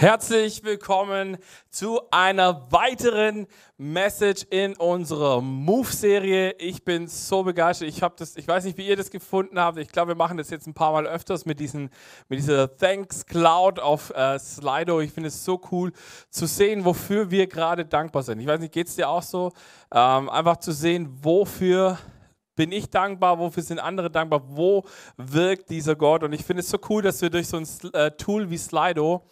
Herzlich 0.00 0.64
willkommen 0.64 1.36
zu 1.68 2.00
einer 2.10 2.72
weiteren 2.72 3.46
Message 3.76 4.46
in 4.48 4.74
unserer 4.78 5.42
Move-Serie. 5.42 6.54
Ich 6.58 6.86
bin 6.86 7.06
so 7.06 7.42
begeistert. 7.42 7.86
Ich 7.88 8.00
das, 8.16 8.34
ich 8.36 8.48
weiß 8.48 8.64
nicht, 8.64 8.78
wie 8.78 8.88
ihr 8.88 8.96
das 8.96 9.10
gefunden 9.10 9.60
habt. 9.60 9.76
Ich 9.76 9.88
glaube, 9.88 10.12
wir 10.12 10.14
machen 10.14 10.38
das 10.38 10.48
jetzt 10.48 10.66
ein 10.66 10.72
paar 10.72 10.92
Mal 10.92 11.06
öfters 11.06 11.44
mit, 11.44 11.60
diesen, 11.60 11.90
mit 12.30 12.38
dieser 12.38 12.74
Thanks 12.78 13.26
Cloud 13.26 13.78
auf 13.78 14.08
äh, 14.16 14.38
Slido. 14.38 15.02
Ich 15.02 15.12
finde 15.12 15.28
es 15.28 15.44
so 15.44 15.60
cool 15.70 15.92
zu 16.30 16.46
sehen, 16.46 16.86
wofür 16.86 17.30
wir 17.30 17.46
gerade 17.46 17.84
dankbar 17.84 18.22
sind. 18.22 18.40
Ich 18.40 18.46
weiß 18.46 18.60
nicht, 18.60 18.72
geht 18.72 18.86
es 18.86 18.96
dir 18.96 19.06
auch 19.06 19.22
so? 19.22 19.52
Ähm, 19.92 20.30
einfach 20.30 20.56
zu 20.56 20.72
sehen, 20.72 21.10
wofür 21.20 21.98
bin 22.56 22.72
ich 22.72 22.88
dankbar, 22.88 23.38
wofür 23.38 23.62
sind 23.62 23.78
andere 23.78 24.10
dankbar, 24.10 24.40
wo 24.46 24.82
wirkt 25.18 25.68
dieser 25.68 25.94
Gott. 25.94 26.22
Und 26.22 26.32
ich 26.32 26.42
finde 26.42 26.60
es 26.60 26.70
so 26.70 26.78
cool, 26.88 27.02
dass 27.02 27.20
wir 27.20 27.28
durch 27.28 27.48
so 27.48 27.58
ein 27.58 27.68
äh, 27.92 28.12
Tool 28.12 28.48
wie 28.48 28.56
Slido 28.56 29.26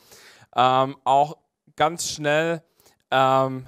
ähm, 0.56 0.96
auch 1.04 1.36
ganz 1.76 2.08
schnell 2.08 2.62
ähm, 3.10 3.66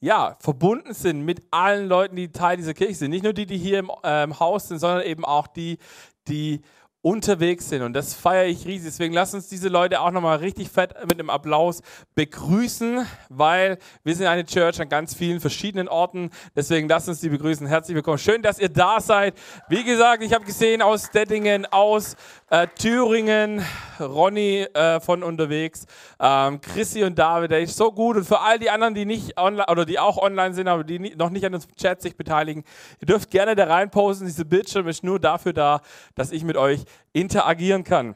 ja, 0.00 0.36
verbunden 0.40 0.94
sind 0.94 1.24
mit 1.24 1.42
allen 1.52 1.88
Leuten, 1.88 2.16
die 2.16 2.32
Teil 2.32 2.56
dieser 2.56 2.74
Kirche 2.74 2.94
sind. 2.94 3.10
Nicht 3.10 3.22
nur 3.22 3.32
die, 3.32 3.46
die 3.46 3.56
hier 3.56 3.78
im, 3.78 3.90
äh, 4.02 4.24
im 4.24 4.40
Haus 4.40 4.68
sind, 4.68 4.80
sondern 4.80 5.02
eben 5.02 5.24
auch 5.24 5.46
die, 5.46 5.78
die 6.26 6.62
unterwegs 7.02 7.68
sind. 7.68 7.82
Und 7.82 7.94
das 7.94 8.14
feiere 8.14 8.46
ich 8.46 8.64
riesig. 8.64 8.90
Deswegen 8.90 9.12
lasst 9.12 9.34
uns 9.34 9.48
diese 9.48 9.68
Leute 9.68 10.00
auch 10.00 10.12
nochmal 10.12 10.38
richtig 10.38 10.70
fett 10.70 10.94
mit 11.02 11.18
einem 11.18 11.30
Applaus 11.30 11.82
begrüßen, 12.14 13.06
weil 13.28 13.78
wir 14.04 14.14
sind 14.14 14.26
eine 14.26 14.44
Church 14.44 14.80
an 14.80 14.88
ganz 14.88 15.14
vielen 15.14 15.40
verschiedenen 15.40 15.88
Orten. 15.88 16.30
Deswegen 16.54 16.88
lasst 16.88 17.08
uns 17.08 17.20
die 17.20 17.28
begrüßen. 17.28 17.66
Herzlich 17.66 17.96
willkommen. 17.96 18.18
Schön, 18.18 18.40
dass 18.40 18.60
ihr 18.60 18.68
da 18.68 19.00
seid. 19.00 19.34
Wie 19.68 19.82
gesagt, 19.82 20.22
ich 20.22 20.32
habe 20.32 20.44
gesehen 20.44 20.80
aus 20.80 21.10
Dettingen, 21.10 21.66
aus 21.66 22.14
äh, 22.52 22.68
Thüringen, 22.68 23.64
Ronny 23.98 24.66
äh, 24.74 25.00
von 25.00 25.22
unterwegs, 25.22 25.86
ähm, 26.20 26.60
Chrissy 26.60 27.02
und 27.02 27.18
David, 27.18 27.50
der 27.50 27.60
ist 27.60 27.78
so 27.78 27.90
gut. 27.90 28.18
Und 28.18 28.24
für 28.24 28.40
all 28.40 28.58
die 28.58 28.68
anderen, 28.68 28.94
die 28.94 29.06
nicht 29.06 29.38
online 29.38 29.64
oder 29.70 29.86
die 29.86 29.98
auch 29.98 30.18
online 30.18 30.52
sind, 30.52 30.68
aber 30.68 30.84
die 30.84 30.98
nie, 30.98 31.14
noch 31.16 31.30
nicht 31.30 31.46
an 31.46 31.52
dem 31.52 31.62
Chat 31.76 32.02
sich 32.02 32.14
beteiligen, 32.14 32.62
ihr 33.00 33.06
dürft 33.06 33.30
gerne 33.30 33.54
da 33.54 33.64
reinposten. 33.64 34.26
Diese 34.26 34.44
Bildschirm 34.44 34.86
ist 34.86 35.02
nur 35.02 35.18
dafür 35.18 35.54
da, 35.54 35.80
dass 36.14 36.30
ich 36.30 36.44
mit 36.44 36.58
euch 36.58 36.84
interagieren 37.14 37.84
kann. 37.84 38.14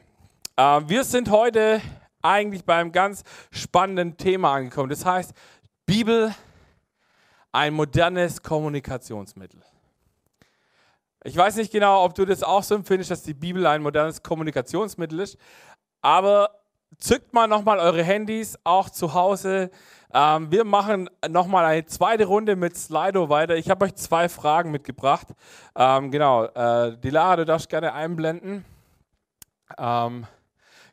Äh, 0.55 0.81
wir 0.85 1.03
sind 1.03 1.31
heute 1.31 1.81
eigentlich 2.21 2.63
beim 2.63 2.91
ganz 2.91 3.23
spannenden 3.49 4.17
Thema 4.17 4.53
angekommen. 4.53 4.89
Das 4.89 5.03
heißt, 5.03 5.33
Bibel, 5.87 6.31
ein 7.51 7.73
modernes 7.73 8.43
Kommunikationsmittel. 8.43 9.63
Ich 11.27 11.35
weiß 11.35 11.57
nicht 11.57 11.73
genau, 11.73 12.05
ob 12.05 12.15
du 12.15 12.23
das 12.23 12.41
auch 12.41 12.63
so 12.63 12.73
empfindest, 12.73 13.11
dass 13.11 13.21
die 13.21 13.33
Bibel 13.33 13.67
ein 13.67 13.81
modernes 13.81 14.23
Kommunikationsmittel 14.23 15.19
ist, 15.19 15.37
aber 16.01 16.51
zückt 16.99 17.33
mal 17.33 17.47
nochmal 17.47 17.79
eure 17.79 18.01
Handys, 18.01 18.57
auch 18.63 18.89
zu 18.89 19.13
Hause. 19.13 19.69
Ähm, 20.13 20.49
wir 20.51 20.63
machen 20.63 21.09
nochmal 21.27 21.65
eine 21.65 21.85
zweite 21.85 22.23
Runde 22.23 22.55
mit 22.55 22.77
Slido 22.77 23.27
weiter. 23.27 23.57
Ich 23.57 23.69
habe 23.69 23.83
euch 23.83 23.95
zwei 23.95 24.29
Fragen 24.29 24.71
mitgebracht. 24.71 25.27
Ähm, 25.75 26.11
genau, 26.11 26.45
äh, 26.45 26.97
die 26.97 27.09
Lara, 27.09 27.35
du 27.35 27.45
darfst 27.45 27.67
gerne 27.67 27.91
einblenden. 27.91 28.63
Ähm, 29.77 30.25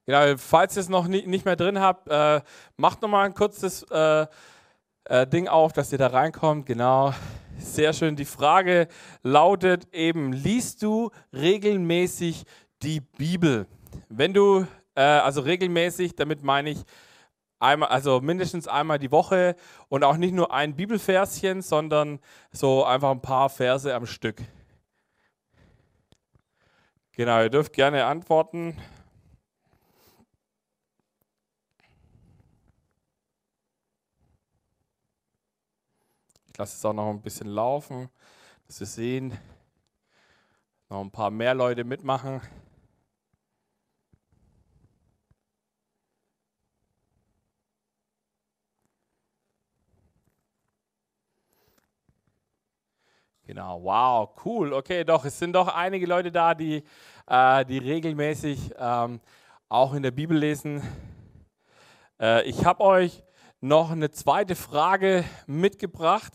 genau, 0.04 0.36
falls 0.36 0.76
ihr 0.76 0.80
es 0.80 0.88
noch 0.88 1.06
nie, 1.06 1.24
nicht 1.28 1.44
mehr 1.44 1.54
drin 1.54 1.78
habt, 1.78 2.08
äh, 2.08 2.40
macht 2.76 3.02
nochmal 3.02 3.26
ein 3.26 3.34
kurzes 3.34 3.84
äh, 3.84 4.26
äh, 5.04 5.28
Ding 5.28 5.46
auf, 5.46 5.72
dass 5.72 5.92
ihr 5.92 5.98
da 5.98 6.08
reinkommt. 6.08 6.66
Genau, 6.66 7.14
sehr 7.58 7.92
schön. 7.92 8.16
Die 8.16 8.24
Frage 8.24 8.88
lautet 9.22 9.92
eben, 9.92 10.32
liest 10.32 10.82
du 10.82 11.10
regelmäßig 11.32 12.44
die 12.82 13.00
Bibel? 13.00 13.66
Wenn 14.08 14.32
du, 14.32 14.66
äh, 14.94 15.02
also 15.02 15.40
regelmäßig, 15.40 16.16
damit 16.16 16.42
meine 16.42 16.70
ich, 16.70 16.84
einmal, 17.58 17.88
also 17.88 18.20
mindestens 18.20 18.68
einmal 18.68 18.98
die 18.98 19.10
Woche 19.10 19.56
und 19.88 20.04
auch 20.04 20.16
nicht 20.16 20.34
nur 20.34 20.52
ein 20.52 20.76
Bibelverschen, 20.76 21.62
sondern 21.62 22.20
so 22.52 22.84
einfach 22.84 23.10
ein 23.10 23.22
paar 23.22 23.48
Verse 23.48 23.92
am 23.94 24.06
Stück. 24.06 24.42
Genau, 27.16 27.42
ihr 27.42 27.50
dürft 27.50 27.72
gerne 27.72 28.04
antworten. 28.04 28.76
Ich 36.54 36.58
lasse 36.58 36.76
es 36.76 36.84
auch 36.84 36.92
noch 36.92 37.10
ein 37.10 37.20
bisschen 37.20 37.48
laufen, 37.48 38.08
dass 38.68 38.78
wir 38.78 38.86
sehen, 38.86 39.36
noch 40.88 41.00
ein 41.00 41.10
paar 41.10 41.28
mehr 41.28 41.52
Leute 41.52 41.82
mitmachen. 41.82 42.40
Genau, 53.42 53.82
wow, 53.82 54.30
cool. 54.44 54.74
Okay, 54.74 55.02
doch, 55.02 55.24
es 55.24 55.36
sind 55.36 55.54
doch 55.54 55.66
einige 55.66 56.06
Leute 56.06 56.30
da, 56.30 56.54
die, 56.54 56.84
äh, 57.26 57.64
die 57.64 57.78
regelmäßig 57.78 58.72
ähm, 58.78 59.20
auch 59.68 59.92
in 59.92 60.04
der 60.04 60.12
Bibel 60.12 60.38
lesen. 60.38 60.80
Äh, 62.20 62.44
ich 62.48 62.64
habe 62.64 62.80
euch 62.84 63.24
noch 63.64 63.90
eine 63.90 64.10
zweite 64.10 64.54
Frage 64.54 65.24
mitgebracht. 65.46 66.34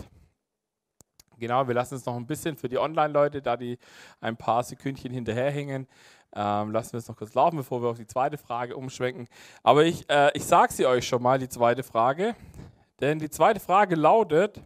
Genau, 1.38 1.68
wir 1.68 1.76
lassen 1.76 1.96
es 1.96 2.06
noch 2.06 2.16
ein 2.16 2.26
bisschen 2.26 2.58
für 2.58 2.68
die 2.68 2.80
Online-Leute, 2.80 3.42
da 3.42 3.56
die 3.56 3.78
ein 4.20 4.36
paar 4.36 4.64
Sekündchen 4.64 5.14
hinterherhängen. 5.14 5.88
Ähm, 6.34 6.72
lassen 6.72 6.94
wir 6.94 6.98
es 6.98 7.08
noch 7.08 7.16
kurz 7.16 7.36
laufen, 7.36 7.58
bevor 7.58 7.84
wir 7.84 7.90
auf 7.90 7.98
die 7.98 8.08
zweite 8.08 8.38
Frage 8.38 8.76
umschwenken. 8.76 9.28
Aber 9.62 9.86
ich, 9.86 10.10
äh, 10.10 10.32
ich 10.34 10.44
sage 10.44 10.74
sie 10.74 10.88
euch 10.88 11.08
schon 11.08 11.22
mal, 11.22 11.38
die 11.38 11.48
zweite 11.48 11.84
Frage. 11.84 12.36
Denn 13.00 13.20
die 13.20 13.30
zweite 13.30 13.60
Frage 13.60 13.96
lautet, 13.96 14.62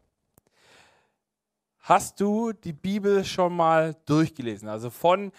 Hast 1.86 2.22
du 2.22 2.54
die 2.54 2.72
Bibel 2.72 3.26
schon 3.26 3.58
mal 3.58 3.94
durchgelesen? 4.06 4.70
Also 4.70 4.90
von 4.90 5.34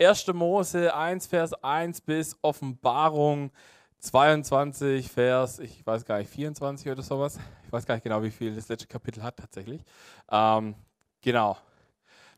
1. 0.00 0.28
Mose 0.28 0.94
1, 0.94 1.26
Vers 1.26 1.52
1 1.62 2.00
bis 2.00 2.38
Offenbarung 2.40 3.50
22, 4.00 5.10
Vers, 5.10 5.58
ich 5.58 5.86
weiß 5.86 6.04
gar 6.04 6.18
nicht, 6.18 6.30
24 6.30 6.90
oder 6.90 7.02
sowas. 7.02 7.38
Ich 7.64 7.72
weiß 7.72 7.86
gar 7.86 7.94
nicht 7.94 8.04
genau, 8.04 8.22
wie 8.22 8.30
viel 8.30 8.54
das 8.54 8.68
letzte 8.68 8.86
Kapitel 8.86 9.22
hat 9.22 9.36
tatsächlich. 9.36 9.82
Ähm, 10.30 10.74
genau. 11.20 11.56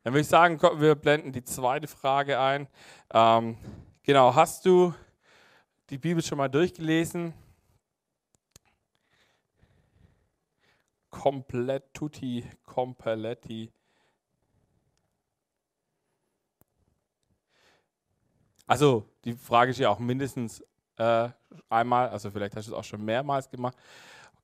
Dann 0.03 0.13
würde 0.13 0.23
ich 0.23 0.29
sagen, 0.29 0.61
wir 0.61 0.95
blenden 0.95 1.33
die 1.33 1.45
zweite 1.45 1.87
Frage 1.87 2.39
ein. 2.39 2.67
Ähm, 3.15 3.57
genau, 4.03 4.35
hast 4.35 4.67
du 4.67 4.93
die 5.91 5.99
Bibel 5.99 6.23
schon 6.23 6.39
mal 6.39 6.49
durchgelesen? 6.49 7.35
komplett 11.13 11.95
tutti 11.95 12.45
completti. 12.65 13.71
Also 18.67 19.09
die 19.25 19.35
Frage 19.35 19.71
ist 19.71 19.79
ja 19.79 19.91
auch 19.91 20.01
mindestens 20.01 20.65
äh, 21.03 21.29
einmal, 21.69 22.09
also 22.09 22.31
vielleicht 22.31 22.57
hast 22.57 22.69
du 22.69 22.73
es 22.73 22.79
auch 22.79 22.85
schon 22.85 23.05
mehrmals 23.05 23.49
gemacht. 23.51 23.77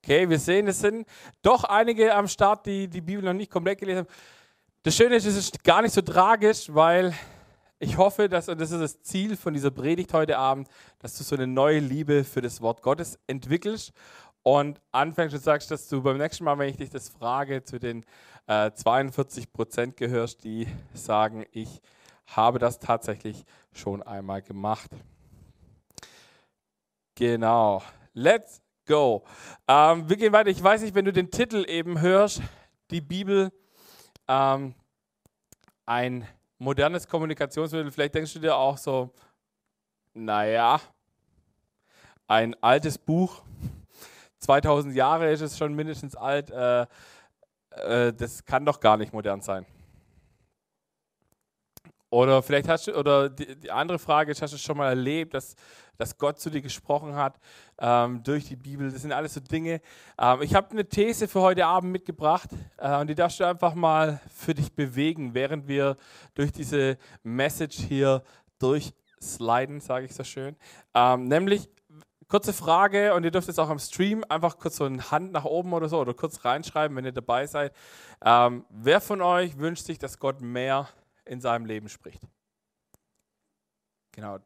Okay, 0.03 0.29
wir 0.29 0.39
sehen, 0.39 0.67
es 0.69 0.81
sind 0.81 1.07
doch 1.43 1.65
einige 1.65 2.15
am 2.15 2.29
Start, 2.29 2.67
die 2.67 2.89
die 2.89 3.01
Bibel 3.01 3.25
noch 3.25 3.33
nicht 3.33 3.51
komplett 3.51 3.79
gelesen 3.79 4.01
haben. 4.01 4.09
Das 4.83 4.97
Schöne 4.97 5.17
ist, 5.17 5.27
es 5.27 5.37
ist 5.37 5.65
gar 5.65 5.83
nicht 5.83 5.93
so 5.93 6.03
tragisch, 6.03 6.73
weil 6.73 7.13
ich 7.79 7.97
hoffe, 7.97 8.29
dass, 8.29 8.49
und 8.49 8.61
das 8.61 8.71
ist 8.71 8.81
das 8.81 9.03
Ziel 9.03 9.37
von 9.37 9.55
dieser 9.55 9.71
Predigt 9.71 10.13
heute 10.13 10.39
Abend, 10.39 10.69
dass 10.99 11.17
du 11.17 11.25
so 11.25 11.37
eine 11.37 11.47
neue 11.47 11.79
Liebe 11.79 12.25
für 12.25 12.41
das 12.41 12.61
Wort 12.61 12.83
Gottes 12.83 13.19
entwickelst 13.27 13.93
und 14.43 14.81
anfängst 14.93 15.35
und 15.35 15.43
sagst, 15.43 15.71
dass 15.71 15.89
du 15.89 16.03
beim 16.03 16.19
nächsten 16.19 16.45
Mal, 16.45 16.59
wenn 16.59 16.71
ich 16.71 16.77
dich 16.77 16.91
das 16.91 17.09
frage, 17.09 17.63
zu 17.63 17.79
den 17.79 18.05
äh, 18.47 18.73
42 18.73 19.53
Prozent 19.53 19.97
gehörst, 19.97 20.43
die 20.43 20.67
sagen, 20.95 21.45
ich 21.53 21.81
habe 22.27 22.59
das 22.59 22.79
tatsächlich 22.79 23.45
schon 23.73 24.03
einmal 24.03 24.43
gemacht. 24.43 24.91
Genau. 27.19 27.83
Let's 28.15 28.63
go. 28.87 29.25
Ähm, 29.67 30.09
wir 30.09 30.17
gehen 30.17 30.33
weiter. 30.33 30.51
Ich 30.51 30.63
weiß 30.63 30.83
nicht, 30.83 30.95
wenn 30.95 31.05
du 31.05 31.13
den 31.13 31.33
Titel 31.33 31.65
eben 31.69 32.01
hörst, 32.01 32.41
die 32.93 33.01
Bibel, 33.01 33.51
ähm, 34.29 34.73
ein 35.85 36.29
modernes 36.59 37.09
Kommunikationsmittel, 37.09 37.91
vielleicht 37.91 38.15
denkst 38.15 38.35
du 38.35 38.39
dir 38.39 38.55
auch 38.55 38.79
so, 38.79 39.11
naja, 40.15 40.81
ein 42.29 42.55
altes 42.63 42.97
Buch 42.99 43.43
2000 44.39 44.95
Jahre 44.95 45.33
ist 45.33 45.41
es 45.41 45.59
schon 45.59 45.75
mindestens 45.75 46.15
alt. 46.15 46.53
Äh, 46.53 46.83
äh, 47.71 48.13
das 48.13 48.45
kann 48.45 48.65
doch 48.65 48.79
gar 48.79 48.97
nicht 48.97 49.13
modern 49.13 49.41
sein. 49.41 49.67
Oder 52.11 52.43
vielleicht 52.43 52.69
hast 52.69 52.87
du, 52.87 52.97
oder 52.97 53.29
die, 53.29 53.57
die, 53.57 53.71
andere 53.71 53.99
Frage 53.99 54.33
ist, 54.33 54.41
hast 54.41 54.55
du 54.55 54.59
schon 54.59 54.79
mal 54.79 54.89
erlebt, 54.89 55.35
dass, 55.35 55.55
dass 55.99 56.17
Gott 56.17 56.41
zu 56.41 56.49
dir 56.49 56.63
gesprochen 56.63 57.15
hat 57.15 57.39
ähm, 57.79 58.23
durch 58.23 58.47
die 58.47 58.57
Bibel? 58.57 58.91
Das 58.91 59.03
sind 59.03 59.13
alles 59.13 59.35
so 59.35 59.41
Dinge. 59.41 59.81
Ähm, 60.19 60.41
ich 60.41 60.55
habe 60.55 60.71
eine 60.71 60.89
These 60.89 61.29
für 61.29 61.43
heute 61.43 61.67
Abend 61.67 61.93
mitgebracht 61.93 62.49
äh, 62.79 62.99
und 62.99 63.09
die 63.09 63.15
darfst 63.15 63.41
du 63.41 63.45
einfach 63.45 63.75
mal 63.75 64.21
für 64.35 64.55
dich 64.55 64.73
bewegen, 64.73 65.35
während 65.35 65.69
wir 65.69 65.97
durch 66.35 66.51
diese 66.51 66.97
Message 67.23 67.77
hier 67.77 68.23
durchsliden, 68.59 69.81
sage 69.81 70.07
ich 70.07 70.15
so 70.15 70.25
schön. 70.25 70.57
Ähm, 70.95 71.25
nämlich, 71.25 71.69
kurze 72.29 72.53
Frage 72.53 73.15
und 73.15 73.25
ihr 73.25 73.31
dürft 73.31 73.49
jetzt 73.49 73.59
auch 73.59 73.71
am 73.71 73.79
Stream 73.79 74.23
einfach 74.29 74.59
kurz 74.59 74.77
so 74.77 74.85
eine 74.85 75.11
Hand 75.11 75.33
nach 75.33 75.45
oben 75.45 75.73
oder 75.73 75.89
so 75.89 75.99
oder 75.99 76.15
kurz 76.15 76.45
reinschreiben, 76.45 76.97
wenn 76.97 77.05
ihr 77.05 77.13
dabei 77.13 77.47
seid. 77.47 77.73
Ähm, 78.25 78.65
wer 78.71 79.01
von 79.01 79.23
euch 79.23 79.59
wünscht 79.59 79.85
sich, 79.85 79.99
dass 79.99 80.19
Gott 80.19 80.41
mehr 80.41 80.89
in 81.29 81.41
seinem 81.41 81.67
Leben 81.67 81.89
spricht? 81.89 82.23
Genau. 84.13 84.39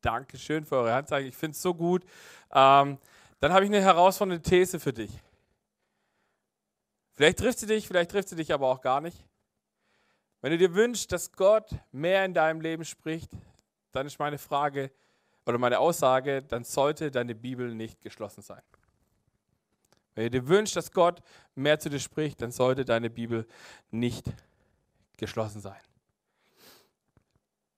Dankeschön 0.00 0.64
für 0.64 0.76
eure 0.76 0.94
Handzeichen. 0.94 1.28
Ich 1.28 1.36
finde 1.36 1.54
es 1.54 1.62
so 1.62 1.74
gut. 1.74 2.04
Ähm, 2.52 2.98
dann 3.40 3.52
habe 3.52 3.64
ich 3.64 3.70
eine 3.70 3.80
herausfordernde 3.80 4.42
These 4.42 4.80
für 4.80 4.92
dich. 4.92 5.10
Vielleicht 7.14 7.38
trifft 7.38 7.58
sie 7.58 7.66
dich, 7.66 7.86
vielleicht 7.86 8.10
trifft 8.10 8.28
sie 8.28 8.36
dich 8.36 8.52
aber 8.52 8.68
auch 8.68 8.80
gar 8.80 9.00
nicht. 9.00 9.24
Wenn 10.40 10.52
du 10.52 10.58
dir 10.58 10.74
wünschst, 10.74 11.10
dass 11.10 11.32
Gott 11.32 11.70
mehr 11.90 12.24
in 12.24 12.32
deinem 12.32 12.60
Leben 12.60 12.84
spricht, 12.84 13.30
dann 13.90 14.06
ist 14.06 14.18
meine 14.18 14.38
Frage 14.38 14.92
oder 15.44 15.58
meine 15.58 15.80
Aussage, 15.80 16.42
dann 16.42 16.62
sollte 16.62 17.10
deine 17.10 17.34
Bibel 17.34 17.74
nicht 17.74 18.00
geschlossen 18.00 18.42
sein. 18.42 18.62
Wenn 20.14 20.24
du 20.24 20.40
dir 20.40 20.48
wünschst, 20.48 20.76
dass 20.76 20.92
Gott 20.92 21.22
mehr 21.54 21.78
zu 21.78 21.90
dir 21.90 22.00
spricht, 22.00 22.42
dann 22.42 22.52
sollte 22.52 22.84
deine 22.84 23.10
Bibel 23.10 23.46
nicht 23.90 24.26
geschlossen 25.16 25.60
sein. 25.60 25.80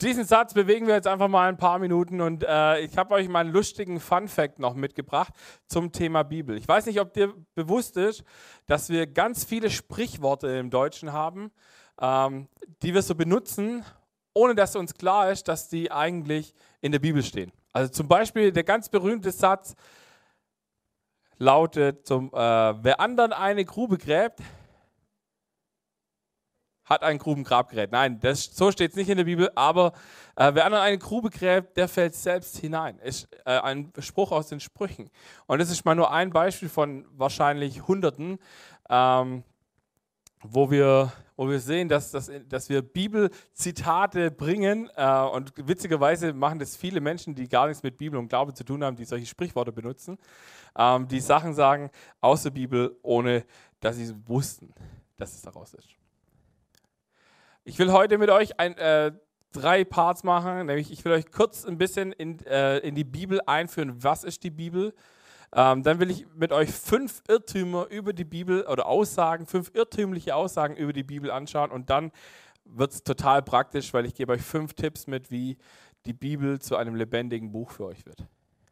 Diesen 0.00 0.24
Satz 0.24 0.54
bewegen 0.54 0.86
wir 0.86 0.94
jetzt 0.94 1.06
einfach 1.06 1.28
mal 1.28 1.46
ein 1.50 1.58
paar 1.58 1.78
Minuten 1.78 2.22
und 2.22 2.42
äh, 2.42 2.80
ich 2.80 2.96
habe 2.96 3.12
euch 3.12 3.28
mal 3.28 3.40
einen 3.40 3.52
lustigen 3.52 4.00
Fun 4.00 4.28
Fact 4.28 4.58
noch 4.58 4.72
mitgebracht 4.72 5.34
zum 5.66 5.92
Thema 5.92 6.22
Bibel. 6.22 6.56
Ich 6.56 6.66
weiß 6.66 6.86
nicht, 6.86 7.00
ob 7.00 7.12
dir 7.12 7.34
bewusst 7.54 7.98
ist, 7.98 8.24
dass 8.66 8.88
wir 8.88 9.06
ganz 9.06 9.44
viele 9.44 9.68
Sprichworte 9.68 10.48
im 10.48 10.70
Deutschen 10.70 11.12
haben, 11.12 11.50
ähm, 12.00 12.48
die 12.80 12.94
wir 12.94 13.02
so 13.02 13.14
benutzen, 13.14 13.84
ohne 14.32 14.54
dass 14.54 14.74
uns 14.74 14.94
klar 14.94 15.30
ist, 15.30 15.48
dass 15.48 15.68
die 15.68 15.92
eigentlich 15.92 16.54
in 16.80 16.92
der 16.92 16.98
Bibel 16.98 17.22
stehen. 17.22 17.52
Also 17.74 17.92
zum 17.92 18.08
Beispiel 18.08 18.52
der 18.52 18.64
ganz 18.64 18.88
berühmte 18.88 19.30
Satz 19.30 19.74
lautet, 21.36 22.06
zum, 22.06 22.28
äh, 22.28 22.38
wer 22.38 23.00
anderen 23.00 23.34
eine 23.34 23.66
Grube 23.66 23.98
gräbt, 23.98 24.40
hat 26.90 27.04
ein 27.04 27.18
Grubengrabgerät. 27.18 27.92
Nein, 27.92 28.18
das, 28.18 28.44
so 28.44 28.72
steht 28.72 28.90
es 28.90 28.96
nicht 28.96 29.08
in 29.08 29.16
der 29.16 29.24
Bibel, 29.24 29.48
aber 29.54 29.92
äh, 30.34 30.52
wer 30.52 30.66
anderen 30.66 30.82
eine 30.82 30.98
Grube 30.98 31.30
gräbt, 31.30 31.76
der 31.76 31.86
fällt 31.86 32.16
selbst 32.16 32.56
hinein. 32.58 32.98
Ist 32.98 33.28
äh, 33.46 33.60
ein 33.60 33.92
Spruch 34.00 34.32
aus 34.32 34.48
den 34.48 34.58
Sprüchen. 34.58 35.08
Und 35.46 35.60
das 35.60 35.70
ist 35.70 35.84
mal 35.84 35.94
nur 35.94 36.12
ein 36.12 36.30
Beispiel 36.30 36.68
von 36.68 37.06
wahrscheinlich 37.12 37.86
Hunderten, 37.86 38.38
ähm, 38.88 39.44
wo 40.42 40.70
wir, 40.70 41.12
wo 41.36 41.48
wir 41.48 41.60
sehen, 41.60 41.88
dass, 41.88 42.10
dass, 42.10 42.28
dass 42.48 42.68
wir 42.68 42.82
Bibelzitate 42.82 44.32
bringen. 44.32 44.90
Äh, 44.96 45.20
und 45.20 45.52
witzigerweise 45.68 46.32
machen 46.32 46.58
das 46.58 46.74
viele 46.74 47.00
Menschen, 47.00 47.36
die 47.36 47.48
gar 47.48 47.68
nichts 47.68 47.84
mit 47.84 47.98
Bibel 47.98 48.18
und 48.18 48.28
Glaube 48.28 48.52
zu 48.52 48.64
tun 48.64 48.82
haben, 48.82 48.96
die 48.96 49.04
solche 49.04 49.26
Sprichworte 49.26 49.70
benutzen, 49.70 50.18
ähm, 50.76 51.06
die 51.06 51.20
Sachen 51.20 51.54
sagen 51.54 51.90
aus 52.20 52.42
der 52.42 52.50
Bibel, 52.50 52.98
ohne 53.02 53.44
dass 53.78 53.94
sie 53.94 54.12
wussten, 54.26 54.74
dass 55.16 55.34
es 55.34 55.42
daraus 55.42 55.74
ist. 55.74 55.99
Ich 57.64 57.78
will 57.78 57.92
heute 57.92 58.16
mit 58.16 58.30
euch 58.30 58.58
ein, 58.58 58.76
äh, 58.78 59.12
drei 59.52 59.84
Parts 59.84 60.24
machen, 60.24 60.66
nämlich 60.66 60.90
ich 60.90 61.04
will 61.04 61.12
euch 61.12 61.30
kurz 61.30 61.64
ein 61.66 61.76
bisschen 61.76 62.12
in, 62.12 62.38
äh, 62.46 62.78
in 62.78 62.94
die 62.94 63.04
Bibel 63.04 63.40
einführen. 63.46 64.02
Was 64.02 64.24
ist 64.24 64.44
die 64.44 64.50
Bibel? 64.50 64.94
Ähm, 65.52 65.82
dann 65.82 65.98
will 65.98 66.10
ich 66.10 66.26
mit 66.34 66.52
euch 66.52 66.70
fünf 66.70 67.22
Irrtümer 67.28 67.86
über 67.88 68.12
die 68.12 68.24
Bibel 68.24 68.66
oder 68.66 68.86
Aussagen, 68.86 69.46
fünf 69.46 69.72
irrtümliche 69.74 70.36
Aussagen 70.36 70.76
über 70.76 70.92
die 70.92 71.02
Bibel 71.02 71.30
anschauen 71.30 71.70
und 71.70 71.90
dann 71.90 72.12
wird 72.64 72.92
es 72.92 73.02
total 73.02 73.42
praktisch, 73.42 73.92
weil 73.92 74.06
ich 74.06 74.14
gebe 74.14 74.32
euch 74.32 74.42
fünf 74.42 74.74
Tipps 74.74 75.06
mit, 75.06 75.30
wie 75.30 75.58
die 76.06 76.12
Bibel 76.12 76.60
zu 76.60 76.76
einem 76.76 76.94
lebendigen 76.94 77.50
Buch 77.50 77.72
für 77.72 77.86
euch 77.86 78.06
wird. 78.06 78.26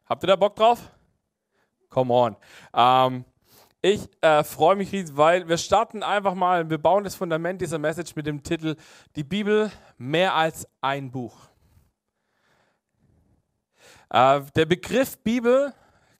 Habt 0.06 0.22
ihr 0.22 0.28
da 0.28 0.36
Bock 0.36 0.54
drauf? 0.54 0.90
Come 1.90 2.14
on. 2.14 2.36
Ähm, 2.72 3.24
ich 3.80 4.08
äh, 4.22 4.42
freue 4.42 4.76
mich 4.76 4.90
riesig, 4.92 5.16
weil 5.16 5.48
wir 5.48 5.56
starten 5.56 6.02
einfach 6.02 6.34
mal, 6.34 6.68
wir 6.68 6.78
bauen 6.78 7.04
das 7.04 7.14
Fundament 7.14 7.60
dieser 7.60 7.78
Message 7.78 8.16
mit 8.16 8.26
dem 8.26 8.42
Titel 8.42 8.74
Die 9.14 9.22
Bibel 9.22 9.70
mehr 9.96 10.34
als 10.34 10.66
ein 10.80 11.10
Buch. 11.10 11.36
Äh, 14.10 14.40
der 14.56 14.66
Begriff 14.66 15.18
Bibel 15.18 15.72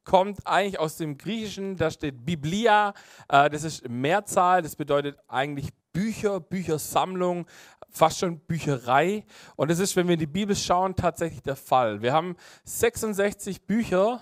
kommt 0.05 0.46
eigentlich 0.46 0.78
aus 0.78 0.96
dem 0.96 1.19
Griechischen, 1.19 1.76
da 1.76 1.90
steht 1.90 2.25
Biblia, 2.25 2.94
äh, 3.28 3.50
das 3.50 3.64
ist 3.64 3.88
Mehrzahl, 3.88 4.62
das 4.62 4.76
bedeutet 4.76 5.19
eigentlich 5.26 5.70
Bücher, 5.93 6.38
Büchersammlung, 6.38 7.46
fast 7.90 8.20
schon 8.20 8.38
Bücherei. 8.38 9.25
Und 9.56 9.70
das 9.70 9.81
ist, 9.81 9.96
wenn 9.96 10.06
wir 10.06 10.14
in 10.14 10.20
die 10.20 10.26
Bibel 10.26 10.55
schauen, 10.55 10.94
tatsächlich 10.94 11.43
der 11.43 11.56
Fall. 11.56 12.02
Wir 12.02 12.12
haben 12.12 12.37
66 12.64 13.62
Bücher 13.62 14.20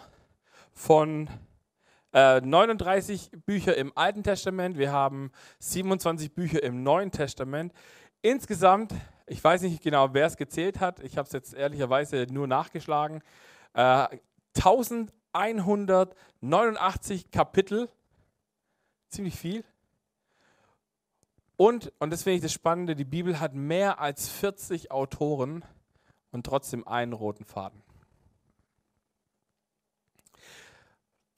von 0.73 1.29
39 2.13 3.33
äh, 3.33 3.37
Bücher 3.37 3.77
im 3.77 3.93
Alten 3.97 4.23
Testament, 4.23 4.79
wir 4.79 4.93
haben 4.93 5.31
27 5.59 6.33
Bücher 6.33 6.63
im 6.63 6.83
Neuen 6.83 7.11
Testament. 7.11 7.73
Insgesamt, 8.23 8.95
ich 9.27 9.43
weiß 9.43 9.63
nicht 9.63 9.83
genau, 9.83 10.15
wer 10.15 10.27
es 10.27 10.37
gezählt 10.37 10.81
hat, 10.81 11.01
ich 11.01 11.19
habe 11.19 11.27
es 11.27 11.33
jetzt 11.33 11.55
ehrlicherweise 11.55 12.27
nur 12.31 12.47
nachgeschlagen, 12.47 13.23
äh, 13.75 14.07
1000 14.57 15.13
189 15.37 17.31
Kapitel, 17.31 17.91
ziemlich 19.09 19.37
viel. 19.37 19.65
Und, 21.57 21.93
und 21.99 22.11
das 22.11 22.23
finde 22.23 22.37
ich 22.37 22.43
das 22.43 22.53
Spannende, 22.53 22.97
die 22.97 23.05
Bibel 23.05 23.39
hat 23.39 23.55
mehr 23.55 24.01
als 24.01 24.29
40 24.29 24.91
Autoren 24.91 25.65
und 26.33 26.47
trotzdem 26.47 26.87
einen 26.87 27.13
roten 27.13 27.45
Faden. 27.45 27.83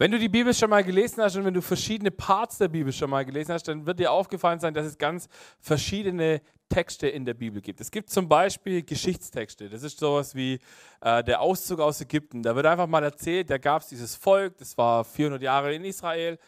Wenn 0.00 0.12
du 0.12 0.18
die 0.20 0.28
Bibel 0.28 0.54
schon 0.54 0.70
mal 0.70 0.84
gelesen 0.84 1.20
hast 1.24 1.34
und 1.34 1.44
wenn 1.44 1.54
du 1.54 1.60
verschiedene 1.60 2.12
Parts 2.12 2.58
der 2.58 2.68
Bibel 2.68 2.92
schon 2.92 3.10
mal 3.10 3.24
gelesen 3.24 3.52
hast, 3.52 3.66
dann 3.66 3.84
wird 3.84 3.98
dir 3.98 4.12
aufgefallen 4.12 4.60
sein, 4.60 4.72
dass 4.72 4.86
es 4.86 4.96
ganz 4.96 5.28
verschiedene 5.58 6.40
Texte 6.68 7.08
in 7.08 7.24
der 7.24 7.34
Bibel 7.34 7.60
gibt. 7.60 7.80
Es 7.80 7.90
gibt 7.90 8.08
zum 8.08 8.28
Beispiel 8.28 8.84
Geschichtstexte. 8.84 9.68
Das 9.68 9.82
ist 9.82 9.98
sowas 9.98 10.36
wie 10.36 10.60
äh, 11.00 11.24
der 11.24 11.40
Auszug 11.40 11.80
aus 11.80 12.00
Ägypten. 12.00 12.44
Da 12.44 12.54
wird 12.54 12.66
einfach 12.66 12.86
mal 12.86 13.02
erzählt, 13.02 13.50
da 13.50 13.58
gab 13.58 13.82
es 13.82 13.88
dieses 13.88 14.14
Volk, 14.14 14.56
das 14.58 14.78
war 14.78 15.04
400 15.04 15.42
Jahre 15.42 15.74
in 15.74 15.84
Israel 15.84 16.38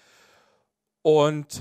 und 1.02 1.60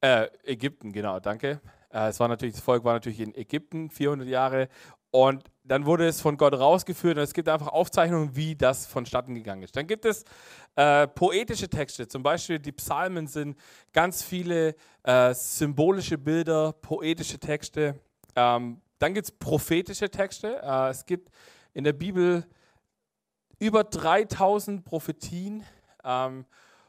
äh, 0.00 0.26
Ägypten, 0.42 0.92
genau, 0.92 1.20
danke. 1.20 1.60
Äh, 1.92 2.08
es 2.08 2.18
war 2.18 2.26
natürlich, 2.26 2.54
das 2.54 2.64
Volk 2.64 2.82
war 2.82 2.94
natürlich 2.94 3.20
in 3.20 3.34
Ägypten 3.34 3.88
400 3.88 4.26
Jahre 4.26 4.68
und 5.10 5.44
dann 5.64 5.84
wurde 5.84 6.06
es 6.06 6.20
von 6.20 6.36
Gott 6.36 6.54
rausgeführt 6.54 7.16
und 7.16 7.24
es 7.24 7.34
gibt 7.34 7.48
einfach 7.48 7.68
Aufzeichnungen, 7.68 8.36
wie 8.36 8.54
das 8.54 8.86
vonstatten 8.86 9.34
gegangen 9.34 9.62
ist. 9.62 9.76
Dann 9.76 9.86
gibt 9.86 10.04
es 10.04 10.24
äh, 10.76 11.08
poetische 11.08 11.68
Texte, 11.68 12.06
zum 12.06 12.22
Beispiel 12.22 12.58
die 12.58 12.72
Psalmen 12.72 13.26
sind 13.26 13.58
ganz 13.92 14.22
viele 14.22 14.76
äh, 15.02 15.34
symbolische 15.34 16.18
Bilder, 16.18 16.72
poetische 16.72 17.38
Texte. 17.38 17.98
Ähm, 18.36 18.80
dann 18.98 19.14
gibt 19.14 19.26
es 19.26 19.32
prophetische 19.32 20.10
Texte. 20.10 20.60
Äh, 20.62 20.90
es 20.90 21.04
gibt 21.06 21.30
in 21.72 21.84
der 21.84 21.92
Bibel 21.92 22.46
über 23.58 23.84
3000 23.84 24.84
Prophetien, 24.84 25.64
ähm, 26.04 26.46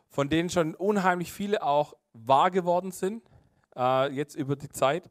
von 0.09 0.29
denen 0.29 0.50
schon 0.50 0.75
unheimlich 0.75 1.31
viele 1.31 1.63
auch 1.63 1.93
wahr 2.13 2.51
geworden 2.51 2.91
sind, 2.91 3.24
äh, 3.75 4.12
jetzt 4.12 4.36
über 4.36 4.55
die 4.55 4.69
Zeit. 4.69 5.09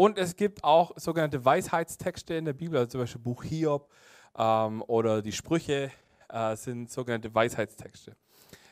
Und 0.00 0.16
es 0.16 0.34
gibt 0.34 0.64
auch 0.64 0.92
sogenannte 0.96 1.44
Weisheitstexte 1.44 2.32
in 2.32 2.46
der 2.46 2.54
Bibel, 2.54 2.78
also 2.78 2.92
zum 2.92 3.02
Beispiel 3.02 3.20
Buch 3.20 3.44
Hiob 3.44 3.90
ähm, 4.34 4.82
oder 4.86 5.20
die 5.20 5.30
Sprüche 5.30 5.90
äh, 6.30 6.56
sind 6.56 6.90
sogenannte 6.90 7.34
Weisheitstexte. 7.34 8.16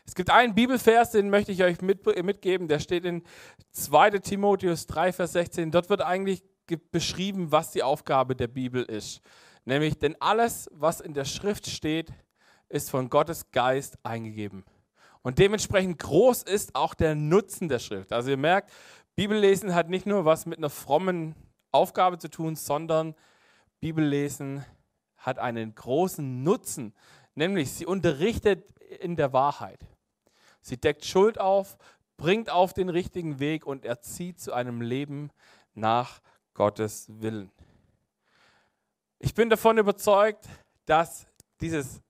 Es 0.06 0.14
gibt 0.14 0.30
einen 0.30 0.54
Bibelvers, 0.54 1.10
den 1.10 1.28
möchte 1.28 1.52
ich 1.52 1.62
euch 1.62 1.82
mit, 1.82 2.06
mitgeben, 2.24 2.66
der 2.66 2.80
steht 2.80 3.04
in 3.04 3.24
2 3.72 4.20
Timotheus 4.20 4.86
3, 4.86 5.12
Vers 5.12 5.32
16. 5.32 5.70
Dort 5.70 5.90
wird 5.90 6.00
eigentlich 6.00 6.42
beschrieben, 6.92 7.52
was 7.52 7.72
die 7.72 7.82
Aufgabe 7.82 8.34
der 8.34 8.48
Bibel 8.48 8.82
ist. 8.82 9.20
Nämlich, 9.66 9.98
denn 9.98 10.16
alles, 10.20 10.70
was 10.72 11.02
in 11.02 11.12
der 11.12 11.26
Schrift 11.26 11.66
steht, 11.66 12.10
ist 12.70 12.88
von 12.88 13.10
Gottes 13.10 13.50
Geist 13.50 13.98
eingegeben. 14.02 14.64
Und 15.22 15.38
dementsprechend 15.38 15.98
groß 15.98 16.44
ist 16.44 16.74
auch 16.74 16.94
der 16.94 17.14
Nutzen 17.14 17.68
der 17.68 17.80
Schrift. 17.80 18.14
Also 18.14 18.30
ihr 18.30 18.38
merkt, 18.38 18.70
Bibellesen 19.18 19.74
hat 19.74 19.88
nicht 19.88 20.06
nur 20.06 20.24
was 20.24 20.46
mit 20.46 20.58
einer 20.58 20.70
frommen 20.70 21.34
Aufgabe 21.72 22.18
zu 22.18 22.30
tun, 22.30 22.54
sondern 22.54 23.16
Bibellesen 23.80 24.64
hat 25.16 25.40
einen 25.40 25.74
großen 25.74 26.44
Nutzen, 26.44 26.94
nämlich 27.34 27.72
sie 27.72 27.84
unterrichtet 27.84 28.70
in 29.00 29.16
der 29.16 29.32
Wahrheit. 29.32 29.84
Sie 30.60 30.76
deckt 30.76 31.04
Schuld 31.04 31.40
auf, 31.40 31.78
bringt 32.16 32.48
auf 32.48 32.74
den 32.74 32.88
richtigen 32.88 33.40
Weg 33.40 33.66
und 33.66 33.84
erzieht 33.84 34.38
zu 34.38 34.52
einem 34.52 34.80
Leben 34.80 35.30
nach 35.74 36.20
Gottes 36.54 37.06
Willen. 37.08 37.50
Ich 39.18 39.34
bin 39.34 39.50
davon 39.50 39.78
überzeugt, 39.78 40.48
dass 40.86 41.26
dieses 41.60 42.02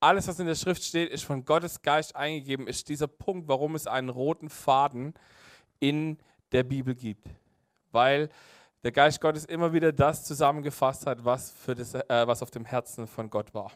alles, 0.00 0.28
was 0.28 0.40
in 0.40 0.46
der 0.46 0.54
Schrift 0.54 0.82
steht, 0.82 1.10
ist 1.10 1.24
von 1.24 1.44
Gottes 1.44 1.82
Geist 1.82 2.16
eingegeben, 2.16 2.66
ist 2.66 2.88
dieser 2.88 3.06
Punkt, 3.06 3.48
warum 3.48 3.74
es 3.74 3.86
einen 3.86 4.08
roten 4.08 4.48
Faden 4.48 5.12
in 5.78 6.16
der 6.54 6.62
Bibel 6.62 6.94
gibt. 6.94 7.26
Weil 7.92 8.30
der 8.82 8.92
Geist 8.92 9.20
Gottes 9.20 9.44
immer 9.44 9.72
wieder 9.72 9.92
das 9.92 10.24
zusammengefasst 10.24 11.06
hat, 11.06 11.24
was, 11.24 11.50
für 11.50 11.74
das, 11.74 11.94
äh, 11.94 12.26
was 12.26 12.42
auf 12.42 12.50
dem 12.50 12.64
Herzen 12.64 13.06
von 13.06 13.28
Gott 13.28 13.52
war. 13.52 13.72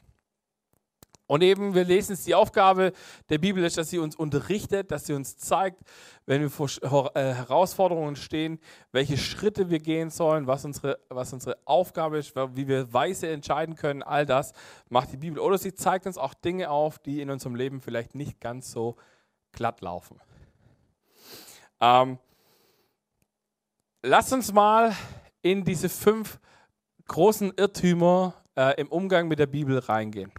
Und 1.26 1.42
eben, 1.42 1.75
wir 1.75 1.85
lesen 1.85 2.14
es, 2.14 2.25
die 2.25 2.35
Aufgabe 2.35 2.92
der 3.28 3.37
Bibel 3.37 3.62
ist, 3.62 3.76
dass 3.76 3.90
sie 3.90 3.99
uns 3.99 4.16
unterrichtet, 4.16 4.90
dass 4.90 5.04
sie 5.04 5.12
uns 5.12 5.37
zeigt, 5.37 5.82
wenn 6.25 6.40
wir 6.40 6.49
vor 6.49 6.70
äh, 7.14 7.35
Herausforderungen 7.35 8.16
stehen, 8.16 8.58
welche 8.92 9.18
Schritte 9.18 9.68
wir 9.68 9.78
gehen 9.78 10.08
sollen, 10.08 10.47
was 10.47 10.64
unsere, 10.64 10.99
was 11.11 11.35
unsere 11.35 11.58
Aufgabe 11.66 12.16
ist, 12.16 12.35
wie 12.35 12.66
wir 12.66 12.94
weise 12.94 13.28
entscheiden 13.28 13.76
können. 13.76 14.02
All 14.02 14.25
das 14.25 14.54
macht 14.88 15.12
die 15.12 15.18
Bibel. 15.18 15.38
Oder 15.38 15.58
sie 15.58 15.75
zeigt 15.75 16.06
uns 16.06 16.16
auch 16.16 16.32
Dinge 16.32 16.70
auf, 16.70 16.99
die 16.99 17.20
in 17.20 17.28
unserem 17.28 17.56
Leben 17.56 17.82
vielleicht 17.82 18.14
nicht 18.14 18.40
ganz 18.40 18.73
so 18.73 18.97
glatt 19.52 19.82
laufen. 19.82 20.18
Ähm, 21.80 22.18
lasst 24.02 24.33
uns 24.33 24.52
mal 24.52 24.95
in 25.43 25.64
diese 25.64 25.88
fünf 25.88 26.38
großen 27.07 27.52
Irrtümer 27.57 28.35
äh, 28.57 28.81
im 28.81 28.88
Umgang 28.88 29.28
mit 29.28 29.38
der 29.38 29.47
Bibel 29.47 29.78
reingehen. 29.78 30.33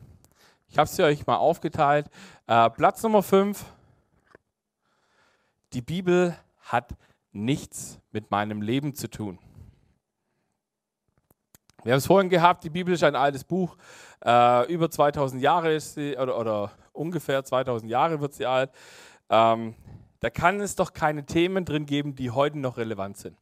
Ich 0.68 0.78
habe 0.78 0.90
es 0.90 1.00
euch 1.00 1.26
mal 1.26 1.38
aufgeteilt. 1.38 2.08
Äh, 2.48 2.70
Platz 2.70 3.02
Nummer 3.04 3.24
5. 3.24 3.66
Die 5.74 5.82
Bibel 5.82 6.36
hat 6.62 6.96
nichts 7.32 8.00
mit 8.12 8.32
meinem 8.32 8.62
Leben 8.62 8.96
zu 8.96 9.10
tun. 9.10 9.40
Wir 11.84 11.94
haben 11.94 12.00
es 12.00 12.08
vorhin 12.08 12.30
gehabt, 12.30 12.64
die 12.64 12.70
Bibel 12.70 12.94
ist 12.94 13.04
ein 13.04 13.16
altes 13.16 13.44
Buch. 13.44 13.78
Äh, 14.24 14.72
über 14.72 14.92
2000 14.92 15.42
Jahre 15.42 15.74
ist 15.74 15.94
sie, 15.94 16.18
oder, 16.18 16.38
oder, 16.38 16.72
ungefähr 16.92 17.44
2000 17.44 17.90
Jahre 17.90 18.20
wird 18.20 18.34
sie 18.34 18.46
alt. 18.46 18.72
Ähm, 19.30 19.76
da 20.20 20.30
kann 20.30 20.60
es 20.60 20.76
doch 20.76 20.92
keine 20.92 21.26
Themen 21.26 21.64
drin 21.64 21.86
geben, 21.86 22.16
die 22.16 22.32
heute 22.32 22.60
noch 22.60 22.78
relevant 22.78 23.18
sind. 23.18 23.38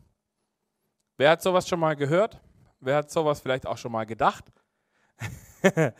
Wer 1.17 1.31
hat 1.31 1.41
sowas 1.41 1.67
schon 1.67 1.79
mal 1.79 1.95
gehört? 1.95 2.39
Wer 2.79 2.97
hat 2.97 3.09
sowas 3.09 3.41
vielleicht 3.41 3.65
auch 3.65 3.77
schon 3.77 3.91
mal 3.91 4.05
gedacht? 4.05 4.45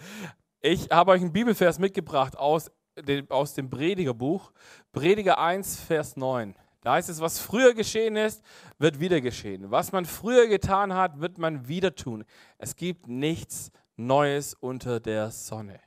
Ich 0.59 0.89
habe 0.89 1.11
euch 1.11 1.21
einen 1.21 1.31
Bibelvers 1.31 1.77
mitgebracht 1.77 2.35
aus 2.35 2.71
dem, 2.97 3.29
aus 3.29 3.53
dem 3.53 3.69
Predigerbuch, 3.69 4.51
Prediger 4.91 5.37
1, 5.37 5.79
Vers 5.81 6.17
9. 6.17 6.55
Da 6.81 6.93
heißt 6.93 7.09
es, 7.09 7.21
was 7.21 7.39
früher 7.39 7.75
geschehen 7.75 8.15
ist, 8.15 8.43
wird 8.79 8.99
wieder 8.99 9.21
geschehen. 9.21 9.69
Was 9.69 9.91
man 9.91 10.05
früher 10.05 10.47
getan 10.47 10.95
hat, 10.95 11.21
wird 11.21 11.37
man 11.37 11.67
wieder 11.67 11.93
tun. 11.93 12.25
Es 12.57 12.75
gibt 12.75 13.07
nichts 13.07 13.71
Neues 13.97 14.55
unter 14.55 14.99
der 14.99 15.29
Sonne. 15.29 15.79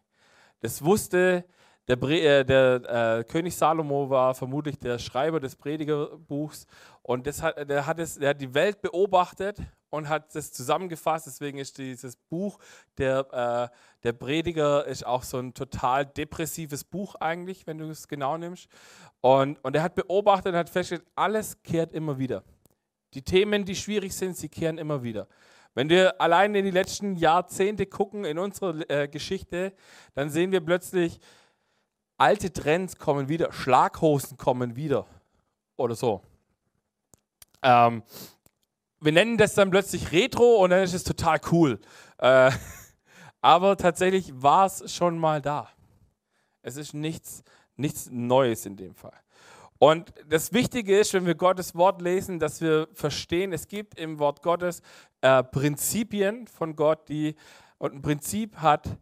Das 0.60 0.84
wusste 0.84 1.44
der, 1.90 2.10
äh, 2.10 2.44
der 2.44 3.18
äh, 3.18 3.24
König 3.24 3.56
Salomo, 3.56 4.08
war 4.08 4.34
vermutlich 4.34 4.78
der 4.78 4.98
Schreiber 4.98 5.40
des 5.40 5.56
Predigerbuchs 5.56 6.66
und 7.02 7.26
das 7.26 7.42
hat, 7.42 7.68
der, 7.68 7.86
hat 7.86 7.98
es, 7.98 8.18
der 8.18 8.30
hat 8.30 8.40
die 8.40 8.54
Welt 8.54 8.80
beobachtet 8.80 9.58
und 9.90 10.08
hat 10.08 10.34
das 10.34 10.52
zusammengefasst. 10.52 11.26
Deswegen 11.26 11.58
ist 11.58 11.78
dieses 11.78 12.14
Buch, 12.16 12.58
der, 12.96 13.70
äh, 13.72 13.76
der 14.04 14.12
Prediger, 14.12 14.86
ist 14.86 15.04
auch 15.04 15.24
so 15.24 15.38
ein 15.38 15.52
total 15.52 16.06
depressives 16.06 16.84
Buch 16.84 17.16
eigentlich, 17.16 17.66
wenn 17.66 17.78
du 17.78 17.90
es 17.90 18.06
genau 18.06 18.36
nimmst. 18.36 18.68
Und, 19.20 19.58
und 19.64 19.74
er 19.74 19.82
hat 19.82 19.96
beobachtet 19.96 20.52
und 20.52 20.58
hat 20.58 20.70
festgestellt, 20.70 21.10
alles 21.16 21.60
kehrt 21.62 21.92
immer 21.92 22.18
wieder. 22.18 22.44
Die 23.14 23.22
Themen, 23.22 23.64
die 23.64 23.74
schwierig 23.74 24.14
sind, 24.14 24.36
sie 24.36 24.48
kehren 24.48 24.78
immer 24.78 25.02
wieder. 25.02 25.26
Wenn 25.74 25.88
wir 25.88 26.20
allein 26.20 26.54
in 26.54 26.64
die 26.64 26.70
letzten 26.70 27.16
Jahrzehnte 27.16 27.86
gucken 27.86 28.24
in 28.24 28.38
unsere 28.38 28.88
äh, 28.88 29.08
Geschichte, 29.08 29.72
dann 30.14 30.30
sehen 30.30 30.52
wir 30.52 30.60
plötzlich, 30.60 31.20
alte 32.20 32.52
Trends 32.52 32.96
kommen 32.96 33.28
wieder, 33.28 33.52
Schlaghosen 33.52 34.36
kommen 34.36 34.76
wieder 34.76 35.06
oder 35.76 35.94
so. 35.94 36.22
Ähm, 37.62 38.02
wir 39.00 39.12
nennen 39.12 39.38
das 39.38 39.54
dann 39.54 39.70
plötzlich 39.70 40.12
Retro 40.12 40.56
und 40.62 40.70
dann 40.70 40.82
ist 40.82 40.92
es 40.92 41.04
total 41.04 41.40
cool. 41.50 41.80
Äh, 42.18 42.50
aber 43.40 43.76
tatsächlich 43.76 44.30
war 44.34 44.66
es 44.66 44.92
schon 44.94 45.18
mal 45.18 45.40
da. 45.40 45.70
Es 46.62 46.76
ist 46.76 46.92
nichts, 46.92 47.42
nichts 47.76 48.10
Neues 48.10 48.66
in 48.66 48.76
dem 48.76 48.94
Fall. 48.94 49.18
Und 49.78 50.12
das 50.28 50.52
Wichtige 50.52 50.98
ist, 50.98 51.14
wenn 51.14 51.24
wir 51.24 51.34
Gottes 51.34 51.74
Wort 51.74 52.02
lesen, 52.02 52.38
dass 52.38 52.60
wir 52.60 52.88
verstehen, 52.92 53.54
es 53.54 53.66
gibt 53.66 53.98
im 53.98 54.18
Wort 54.18 54.42
Gottes 54.42 54.82
äh, 55.22 55.42
Prinzipien 55.42 56.46
von 56.46 56.76
Gott, 56.76 57.08
die 57.08 57.34
und 57.78 57.94
ein 57.94 58.02
Prinzip 58.02 58.58
hat 58.58 58.98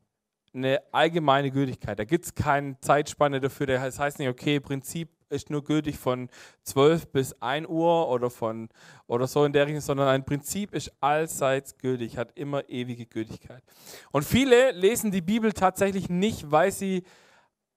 eine 0.55 0.83
allgemeine 0.93 1.50
Gültigkeit. 1.50 1.99
Da 1.99 2.05
gibt 2.05 2.25
es 2.25 2.35
keine 2.35 2.78
Zeitspanne 2.81 3.40
dafür. 3.40 3.67
Das 3.67 3.99
heißt 3.99 4.19
nicht, 4.19 4.28
okay, 4.28 4.61
Prinzip 4.61 5.09
ist 5.31 5.50
nur 5.50 5.62
gültig 5.62 5.99
von 5.99 6.28
12 6.62 7.09
bis 7.09 7.43
1 7.43 7.69
Uhr 7.69 8.09
oder, 8.09 8.31
von, 8.31 8.69
oder 9.07 9.26
so 9.26 9.45
in 9.45 9.52
der 9.52 9.67
Richtung, 9.67 9.81
sondern 9.81 10.09
ein 10.09 10.25
Prinzip 10.25 10.73
ist 10.75 10.93
allseits 11.00 11.76
gültig, 11.78 12.17
hat 12.17 12.33
immer 12.37 12.69
ewige 12.69 13.07
Gültigkeit. 13.07 13.62
Und 14.11 14.25
viele 14.25 14.73
lesen 14.73 15.11
die 15.11 15.21
Bibel 15.21 15.52
tatsächlich 15.52 16.09
nicht, 16.09 16.50
weil 16.50 16.73
sie 16.73 17.05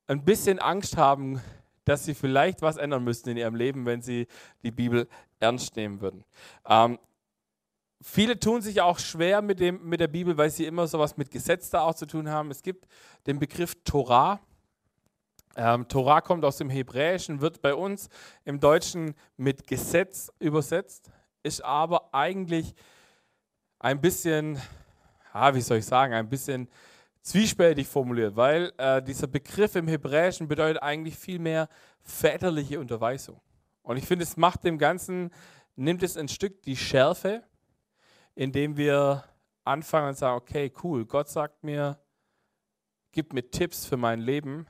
ein 0.08 0.24
bisschen 0.24 0.60
Angst 0.60 0.98
haben, 0.98 1.42
dass 1.86 2.06
sie 2.06 2.14
vielleicht 2.14 2.62
was 2.62 2.78
ändern 2.78 3.04
müssten 3.04 3.30
in 3.30 3.38
ihrem 3.38 3.56
Leben, 3.56 3.86
wenn 3.86 4.02
sie 4.02 4.28
die 4.64 4.72
Bibel 4.72 5.08
ernst 5.40 5.76
nehmen 5.76 6.00
würden. 6.02 6.24
Ähm, 6.68 7.00
viele 8.02 8.40
tun 8.40 8.62
sich 8.62 8.82
auch 8.82 9.00
schwer 9.00 9.42
mit, 9.42 9.60
dem, 9.60 9.88
mit 9.88 10.00
der 10.00 10.08
Bibel, 10.08 10.38
weil 10.38 10.50
sie 10.50 10.66
immer 10.66 10.88
sowas 10.88 11.18
mit 11.18 11.32
Gesetz 11.32 11.70
da 11.70 11.82
auch 11.82 11.96
zu 11.96 12.06
tun 12.06 12.30
haben. 12.30 12.52
Es 12.52 12.64
gibt 12.64 12.88
den 13.28 13.40
Begriff 13.40 13.76
Torah. 13.84 14.40
Ähm, 15.56 15.88
Torah 15.88 16.22
kommt 16.22 16.46
aus 16.46 16.58
dem 16.58 16.70
Hebräischen, 16.70 17.42
wird 17.42 17.62
bei 17.62 17.74
uns 17.74 18.10
im 18.46 18.60
Deutschen 18.60 19.14
mit 19.38 19.68
Gesetz 19.68 20.32
übersetzt, 20.40 21.12
ist 21.44 21.64
aber 21.64 22.14
eigentlich 22.14 22.74
ein 23.80 24.00
bisschen, 24.00 24.60
ah, 25.34 25.54
wie 25.54 25.62
soll 25.62 25.80
ich 25.80 25.86
sagen, 25.86 26.14
ein 26.14 26.30
bisschen 26.30 26.70
zwiespältig 27.22 27.88
formuliert, 27.88 28.36
weil 28.36 28.72
äh, 28.78 29.02
dieser 29.02 29.28
Begriff 29.28 29.76
im 29.76 29.88
Hebräischen 29.88 30.48
bedeutet 30.48 30.82
eigentlich 30.82 31.18
viel 31.18 31.40
mehr 31.40 31.68
väterliche 32.02 32.80
Unterweisung. 32.80 33.40
Und 33.84 33.98
ich 33.98 34.06
finde, 34.06 34.24
es 34.24 34.38
macht 34.38 34.64
dem 34.64 34.78
Ganzen, 34.78 35.32
nimmt 35.76 36.02
es 36.02 36.18
ein 36.18 36.30
Stück 36.30 36.62
die 36.64 36.78
Schärfe, 36.78 37.44
indem 38.36 38.78
wir 38.78 39.24
anfangen 39.64 40.10
und 40.10 40.18
sagen, 40.18 40.38
okay, 40.38 40.72
cool, 40.84 41.06
Gott 41.06 41.30
sagt 41.30 41.64
mir, 41.64 42.00
gib 43.12 43.34
mir 43.34 43.50
Tipps 43.50 43.86
für 43.86 43.98
mein 43.98 44.20
Leben 44.20 44.68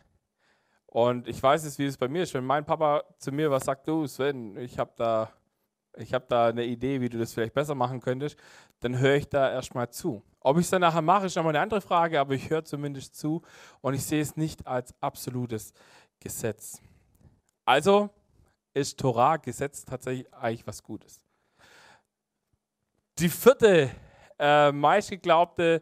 und 0.87 1.27
ich 1.27 1.41
weiß 1.41 1.63
jetzt, 1.63 1.79
wie 1.79 1.85
es 1.85 1.97
bei 1.97 2.09
mir 2.09 2.23
ist. 2.23 2.33
Wenn 2.33 2.45
mein 2.45 2.65
Papa 2.65 3.03
zu 3.17 3.31
mir 3.31 3.49
was 3.49 3.63
sagt, 3.63 3.87
du 3.87 4.05
Sven, 4.07 4.57
ich 4.57 4.77
habe 4.77 4.91
da, 4.97 5.31
hab 6.11 6.27
da 6.27 6.47
eine 6.47 6.65
Idee, 6.65 6.99
wie 6.99 7.07
du 7.07 7.17
das 7.17 7.33
vielleicht 7.33 7.53
besser 7.53 7.75
machen 7.75 8.01
könntest, 8.01 8.37
dann 8.81 8.99
höre 8.99 9.15
ich 9.15 9.29
da 9.29 9.49
erstmal 9.51 9.89
zu. 9.89 10.21
Ob 10.41 10.57
ich 10.57 10.65
es 10.65 10.69
dann 10.69 10.81
nachher 10.81 11.01
mache, 11.01 11.27
ist 11.27 11.35
nochmal 11.35 11.55
eine 11.55 11.61
andere 11.61 11.81
Frage, 11.81 12.19
aber 12.19 12.33
ich 12.33 12.49
höre 12.49 12.65
zumindest 12.65 13.15
zu 13.15 13.41
und 13.79 13.93
ich 13.93 14.03
sehe 14.03 14.21
es 14.21 14.35
nicht 14.35 14.67
als 14.67 14.93
absolutes 15.01 15.73
Gesetz. 16.19 16.81
Also 17.63 18.09
ist 18.73 18.99
Torah, 18.99 19.37
Gesetz 19.37 19.85
tatsächlich 19.85 20.33
eigentlich 20.33 20.67
was 20.67 20.83
Gutes. 20.83 21.21
Die 23.21 23.29
vierte 23.29 23.91
äh, 24.39 24.71
meistgeglaubte, 24.71 25.81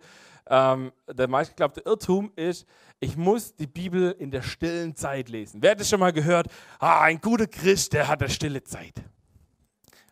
ähm, 0.50 0.92
der 1.08 1.30
meistgeglaubte 1.30 1.80
Irrtum 1.86 2.34
ist, 2.36 2.68
ich 3.00 3.16
muss 3.16 3.56
die 3.56 3.66
Bibel 3.66 4.14
in 4.20 4.30
der 4.30 4.42
stillen 4.42 4.94
Zeit 4.94 5.30
lesen. 5.30 5.62
Wer 5.62 5.72
hat 5.72 5.80
das 5.80 5.88
schon 5.88 6.02
mal 6.02 6.12
gehört? 6.12 6.48
Ah, 6.80 7.04
ein 7.04 7.22
guter 7.22 7.48
Christ, 7.48 7.94
der 7.94 8.10
hat 8.10 8.22
eine 8.22 8.30
stille 8.30 8.62
Zeit. 8.62 8.96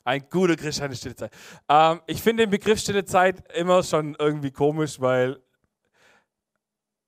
Ein 0.05 0.23
guter 0.29 0.55
Christ 0.55 0.79
hat 0.79 0.85
eine 0.85 0.95
stille 0.95 1.17
Zeit. 1.17 1.33
Ähm, 1.67 1.99
ich 2.07 2.21
finde 2.21 2.43
den 2.43 2.49
Begriff 2.49 2.79
stille 2.79 3.03
Zeit 3.03 3.43
immer 3.57 3.83
schon 3.83 4.15
irgendwie 4.17 4.51
komisch, 4.51 5.01
weil 5.01 5.37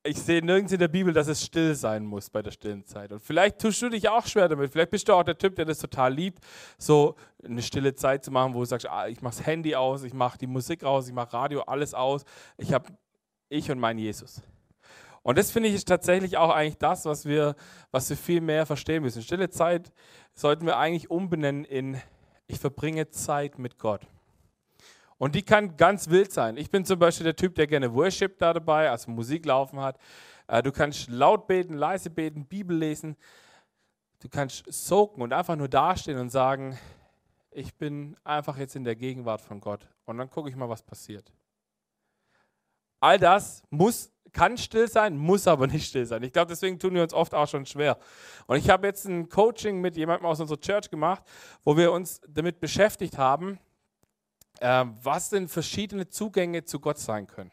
ich 0.04 0.18
sehe 0.18 0.44
nirgends 0.44 0.72
in 0.72 0.80
der 0.80 0.88
Bibel, 0.88 1.14
dass 1.14 1.28
es 1.28 1.44
still 1.44 1.76
sein 1.76 2.06
muss 2.06 2.30
bei 2.30 2.42
der 2.42 2.52
stillen 2.52 2.86
Zeit. 2.86 3.12
Und 3.12 3.22
vielleicht 3.22 3.60
tust 3.60 3.82
du 3.82 3.90
dich 3.90 4.08
auch 4.08 4.26
schwer 4.26 4.48
damit. 4.48 4.72
Vielleicht 4.72 4.92
bist 4.92 5.08
du 5.08 5.14
auch 5.14 5.24
der 5.24 5.38
Typ, 5.38 5.56
der 5.56 5.66
das 5.66 5.80
total 5.80 6.14
liebt, 6.14 6.44
so 6.78 7.16
eine 7.44 7.62
stille 7.62 7.94
Zeit 7.94 8.24
zu 8.24 8.32
machen, 8.32 8.54
wo 8.54 8.60
du 8.60 8.66
sagst, 8.66 8.88
ah, 8.90 9.08
ich 9.08 9.22
mache 9.22 9.38
das 9.38 9.46
Handy 9.46 9.76
aus, 9.76 10.04
ich 10.04 10.14
mache 10.14 10.38
die 10.38 10.48
Musik 10.48 10.84
aus, 10.84 11.08
ich 11.08 11.14
mache 11.14 11.34
Radio, 11.34 11.62
alles 11.62 11.94
aus. 11.94 12.24
Ich 12.58 12.74
habe 12.74 12.90
ich 13.50 13.70
und 13.72 13.80
mein 13.80 13.98
Jesus. 13.98 14.42
Und 15.22 15.38
das 15.38 15.52
finde 15.52 15.70
ich 15.70 15.76
ist 15.76 15.88
tatsächlich 15.88 16.38
auch 16.38 16.50
eigentlich 16.50 16.78
das, 16.78 17.06
was 17.06 17.26
wir, 17.26 17.56
was 17.92 18.10
wir 18.10 18.16
viel 18.16 18.42
mehr 18.42 18.66
verstehen 18.66 19.04
müssen. 19.04 19.22
Stille 19.22 19.50
Zeit 19.50 19.92
sollten 20.34 20.66
wir 20.66 20.78
eigentlich 20.78 21.12
umbenennen 21.12 21.66
in 21.66 22.02
ich 22.48 22.58
verbringe 22.58 23.10
Zeit 23.10 23.60
mit 23.60 23.78
Gott. 23.78 24.08
Und 25.20 25.36
die 25.36 25.44
kann 25.44 25.76
ganz 25.76 26.10
wild 26.10 26.32
sein. 26.32 26.56
Ich 26.58 26.72
bin 26.72 26.86
zum 26.86 26.98
Beispiel 26.98 27.26
der 27.26 27.36
Typ, 27.36 27.54
der 27.56 27.68
gerne 27.68 27.94
Worship 27.94 28.40
da 28.40 28.54
dabei, 28.54 28.90
also 28.90 29.12
Musik 29.12 29.46
laufen 29.46 29.80
hat. 29.80 30.00
Äh, 30.48 30.64
du 30.64 30.72
kannst 30.72 31.10
laut 31.10 31.46
beten, 31.46 31.74
leise 31.74 32.10
beten, 32.10 32.46
Bibel 32.46 32.76
lesen. 32.76 33.18
Du 34.22 34.30
kannst 34.30 34.64
soaken 34.68 35.22
und 35.22 35.34
einfach 35.34 35.58
nur 35.58 35.68
dastehen 35.68 36.18
und 36.18 36.30
sagen, 36.30 36.80
ich 37.52 37.76
bin 37.76 38.16
einfach 38.24 38.58
jetzt 38.58 38.78
in 38.78 38.86
der 38.86 38.96
Gegenwart 38.96 39.42
von 39.42 39.60
Gott. 39.60 39.88
Und 40.06 40.18
dann 40.18 40.30
gucke 40.30 40.50
ich 40.50 40.56
mal, 40.56 40.70
was 40.70 40.84
passiert. 40.84 41.34
All 43.02 43.20
das 43.20 43.62
muss 43.70 44.12
kann 44.32 44.58
still 44.58 44.88
sein, 44.88 45.18
muss 45.18 45.48
aber 45.48 45.68
nicht 45.68 45.88
still 45.88 46.06
sein. 46.06 46.24
Ich 46.24 46.32
glaube, 46.32 46.50
deswegen 46.50 46.80
tun 46.80 46.94
wir 46.94 47.04
uns 47.04 47.14
oft 47.14 47.34
auch 47.34 47.48
schon 47.48 47.66
schwer. 47.66 47.98
Und 48.48 48.58
ich 48.58 48.70
habe 48.70 48.88
jetzt 48.88 49.06
ein 49.06 49.28
Coaching 49.28 49.82
mit 49.82 49.98
jemandem 49.98 50.28
aus 50.28 50.40
unserer 50.40 50.60
Church 50.60 50.90
gemacht, 50.90 51.24
wo 51.64 51.76
wir 51.76 51.92
uns 51.92 52.22
damit 52.28 52.60
beschäftigt 52.60 53.18
haben, 53.18 53.60
äh, 54.62 54.86
was 55.04 55.30
denn 55.30 55.48
verschiedene 55.48 56.08
Zugänge 56.08 56.64
zu 56.64 56.80
Gott 56.80 57.00
sein 57.00 57.28
können. 57.28 57.52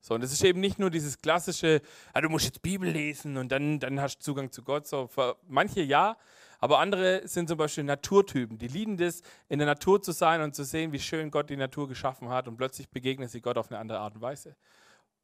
So, 0.00 0.14
und 0.14 0.22
es 0.22 0.32
ist 0.32 0.44
eben 0.44 0.60
nicht 0.60 0.78
nur 0.78 0.90
dieses 0.90 1.18
klassische, 1.18 1.80
ah, 2.12 2.20
du 2.20 2.28
musst 2.28 2.44
jetzt 2.44 2.60
Bibel 2.60 2.88
lesen 2.88 3.38
und 3.38 3.50
dann, 3.50 3.80
dann 3.80 4.00
hast 4.00 4.18
du 4.18 4.22
Zugang 4.22 4.52
zu 4.52 4.62
Gott. 4.62 4.86
So, 4.86 5.08
manche 5.48 5.80
ja, 5.80 6.18
aber 6.60 6.78
andere 6.78 7.26
sind 7.26 7.48
zum 7.48 7.56
Beispiel 7.56 7.84
Naturtypen. 7.84 8.58
Die 8.58 8.68
lieben 8.68 8.98
das, 8.98 9.22
in 9.48 9.58
der 9.58 9.66
Natur 9.66 10.02
zu 10.02 10.12
sein 10.12 10.42
und 10.42 10.54
zu 10.54 10.62
sehen, 10.62 10.92
wie 10.92 10.98
schön 10.98 11.30
Gott 11.30 11.48
die 11.48 11.56
Natur 11.56 11.88
geschaffen 11.88 12.28
hat 12.28 12.48
und 12.48 12.58
plötzlich 12.58 12.90
begegnen 12.90 13.28
sie 13.28 13.40
Gott 13.40 13.56
auf 13.56 13.70
eine 13.70 13.78
andere 13.78 13.98
Art 13.98 14.14
und 14.14 14.20
Weise. 14.20 14.56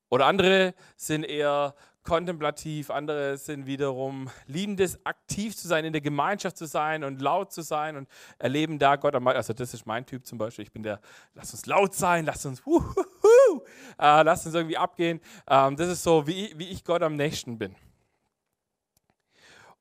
Oder 0.09 0.27
andere 0.27 0.75
sind 0.97 1.25
eher 1.25 1.75
kontemplativ, 2.03 2.91
andere 2.91 3.37
sind 3.37 3.67
wiederum 3.67 4.31
liebendes, 4.47 5.05
aktiv 5.05 5.57
zu 5.57 5.69
sein, 5.69 5.85
in 5.85 5.93
der 5.93 6.01
Gemeinschaft 6.01 6.57
zu 6.57 6.67
sein 6.67 7.05
und 7.05 7.21
laut 7.21 7.53
zu 7.53 7.63
sein 7.63 7.97
und 7.97 8.09
erleben 8.39 8.79
da 8.79 8.97
Gott. 8.97 9.15
Also 9.15 9.53
das 9.53 9.75
ist 9.75 9.87
mein 9.87 10.07
Typ 10.07 10.27
zum 10.27 10.39
Beispiel. 10.39 10.65
Ich 10.65 10.73
bin 10.73 10.83
der, 10.83 11.01
lass 11.35 11.53
uns 11.53 11.67
laut 11.67 11.95
sein, 11.95 12.25
lass 12.25 12.47
uns, 12.47 12.65
wuhuhu, 12.65 13.63
äh, 13.99 14.23
lass 14.23 14.47
uns 14.47 14.55
irgendwie 14.55 14.79
abgehen. 14.79 15.21
Ähm, 15.49 15.77
das 15.77 15.89
ist 15.89 16.03
so, 16.03 16.27
wie, 16.27 16.53
wie 16.57 16.69
ich 16.69 16.85
Gott 16.85 17.03
am 17.03 17.17
nächsten 17.17 17.59
bin. 17.59 17.77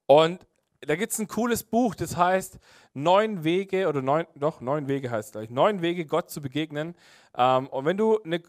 Und 0.06 0.46
da 0.82 0.96
gibt 0.96 1.12
es 1.12 1.20
ein 1.20 1.28
cooles 1.28 1.64
Buch, 1.64 1.94
das 1.96 2.18
heißt 2.18 2.60
Neun 2.94 3.44
Wege, 3.44 3.88
oder 3.88 4.02
neun, 4.02 4.26
doch, 4.36 4.62
neun 4.62 4.88
Wege 4.88 5.12
heißt 5.12 5.28
es 5.28 5.32
gleich, 5.32 5.50
neun 5.50 5.82
Wege, 5.82 6.06
Gott 6.06 6.30
zu 6.30 6.42
begegnen. 6.42 6.96
Ähm, 7.38 7.68
und 7.68 7.86
wenn 7.86 7.98
du 7.98 8.20
eine 8.24 8.42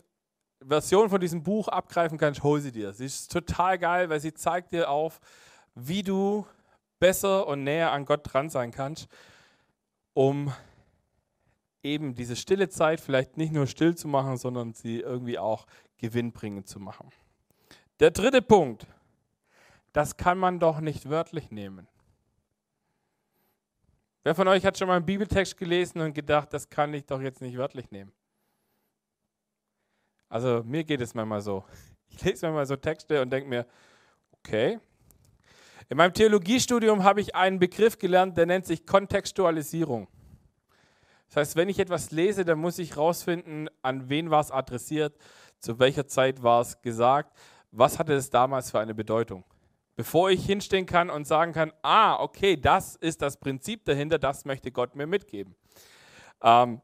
Version 0.67 1.09
von 1.09 1.21
diesem 1.21 1.43
Buch 1.43 1.69
abgreifen 1.69 2.19
kannst, 2.19 2.43
hol 2.43 2.61
sie 2.61 2.73
dir. 2.73 2.93
Sie 2.93 3.07
ist 3.07 3.33
total 3.33 3.79
geil, 3.79 4.11
weil 4.11 4.21
sie 4.21 4.35
zeigt 4.35 4.73
dir 4.73 4.90
auf, 4.90 5.21
wie 5.75 6.02
du 6.02 6.47
besser 6.99 7.47
und 7.47 7.64
näher 7.64 7.93
an 7.93 8.05
Gott 8.05 8.21
dran 8.25 8.50
sein 8.50 8.71
kannst, 8.71 9.09
um 10.12 10.52
eben 11.83 12.14
diese 12.14 12.37
stille 12.37 12.69
Zeit 12.69 13.00
vielleicht 13.00 13.37
nicht 13.37 13.52
nur 13.52 13.67
still 13.67 13.95
zu 13.95 14.07
machen, 14.07 14.37
sondern 14.37 14.75
sie 14.75 15.00
irgendwie 15.00 15.38
auch 15.38 15.67
gewinnbringend 15.97 16.69
zu 16.69 16.79
machen. 16.79 17.11
Der 18.00 18.11
dritte 18.11 18.43
Punkt, 18.43 18.87
das 19.93 20.17
kann 20.17 20.38
man 20.38 20.59
doch 20.59 20.81
nicht 20.81 21.09
wörtlich 21.09 21.50
nehmen. 21.50 21.88
Wer 24.23 24.35
von 24.35 24.49
euch 24.49 24.67
hat 24.67 24.76
schon 24.76 24.88
mal 24.88 24.97
einen 24.97 25.07
Bibeltext 25.07 25.57
gelesen 25.57 26.00
und 26.02 26.12
gedacht, 26.12 26.52
das 26.52 26.69
kann 26.69 26.93
ich 26.93 27.07
doch 27.07 27.23
jetzt 27.23 27.40
nicht 27.40 27.57
wörtlich 27.57 27.90
nehmen? 27.90 28.12
Also 30.31 30.63
mir 30.65 30.85
geht 30.85 31.01
es 31.01 31.13
manchmal 31.13 31.41
so. 31.43 31.65
Ich 32.09 32.23
lese 32.25 32.47
manchmal 32.47 32.65
so 32.65 32.77
Texte 32.77 33.21
und 33.21 33.31
denke 33.31 33.49
mir, 33.49 33.67
okay. 34.39 34.79
In 35.89 35.97
meinem 35.97 36.15
Theologiestudium 36.15 37.03
habe 37.03 37.21
ich 37.21 37.35
einen 37.35 37.59
Begriff 37.59 37.99
gelernt, 37.99 38.39
der 38.39 38.47
nennt 38.47 38.65
sich 38.65 38.87
Kontextualisierung. 38.87 40.07
Das 41.29 41.37
heißt, 41.37 41.57
wenn 41.57 41.69
ich 41.69 41.81
etwas 41.81 42.13
lese, 42.13 42.45
dann 42.45 42.59
muss 42.59 42.79
ich 42.79 42.97
herausfinden, 42.97 43.69
an 43.83 44.09
wen 44.09 44.31
war 44.31 44.41
es 44.41 44.53
adressiert, 44.53 45.19
zu 45.59 45.79
welcher 45.81 46.07
Zeit 46.07 46.43
war 46.43 46.61
es 46.61 46.81
gesagt, 46.81 47.37
was 47.73 47.99
hatte 47.99 48.15
es 48.15 48.31
damals 48.31 48.71
für 48.71 48.79
eine 48.79 48.95
Bedeutung. 48.95 49.45
Bevor 49.97 50.31
ich 50.31 50.47
hinstehen 50.47 50.87
kann 50.87 51.11
und 51.11 51.27
sagen 51.27 51.53
kann, 51.53 51.73
ah, 51.83 52.21
okay, 52.21 52.57
das 52.57 52.95
ist 52.97 53.21
das 53.21 53.37
Prinzip 53.37 53.85
dahinter, 53.85 54.19
das 54.19 54.45
möchte 54.45 54.71
Gott 54.71 54.95
mir 54.95 55.07
mitgeben. 55.07 55.57
Ähm, 56.41 56.81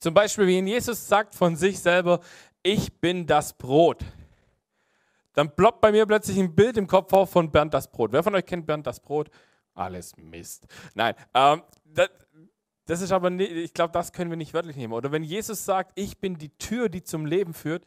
zum 0.00 0.14
Beispiel, 0.14 0.46
wie 0.46 0.60
Jesus 0.60 1.08
sagt 1.08 1.34
von 1.34 1.56
sich 1.56 1.80
selber, 1.80 2.20
ich 2.68 3.00
bin 3.00 3.26
das 3.26 3.56
Brot. 3.56 4.04
Dann 5.32 5.54
ploppt 5.54 5.80
bei 5.80 5.90
mir 5.90 6.04
plötzlich 6.04 6.38
ein 6.38 6.54
Bild 6.54 6.76
im 6.76 6.86
Kopf 6.86 7.12
auf 7.14 7.30
von 7.30 7.50
Bernd 7.50 7.72
das 7.72 7.90
Brot. 7.90 8.12
Wer 8.12 8.22
von 8.22 8.34
euch 8.34 8.44
kennt 8.44 8.66
Bernd 8.66 8.86
das 8.86 9.00
Brot? 9.00 9.30
Alles 9.72 10.16
Mist. 10.16 10.66
Nein, 10.94 11.14
ähm, 11.32 11.62
das, 11.84 12.10
das 12.84 13.00
ist 13.00 13.12
aber, 13.12 13.30
nicht, 13.30 13.52
ich 13.52 13.72
glaube, 13.72 13.92
das 13.92 14.12
können 14.12 14.30
wir 14.30 14.36
nicht 14.36 14.52
wörtlich 14.52 14.76
nehmen. 14.76 14.92
Oder 14.92 15.12
wenn 15.12 15.22
Jesus 15.22 15.64
sagt, 15.64 15.92
ich 15.94 16.18
bin 16.18 16.36
die 16.36 16.50
Tür, 16.58 16.90
die 16.90 17.02
zum 17.02 17.24
Leben 17.24 17.54
führt, 17.54 17.84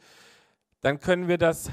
dann 0.80 0.98
können 0.98 1.28
wir 1.28 1.38
das 1.38 1.70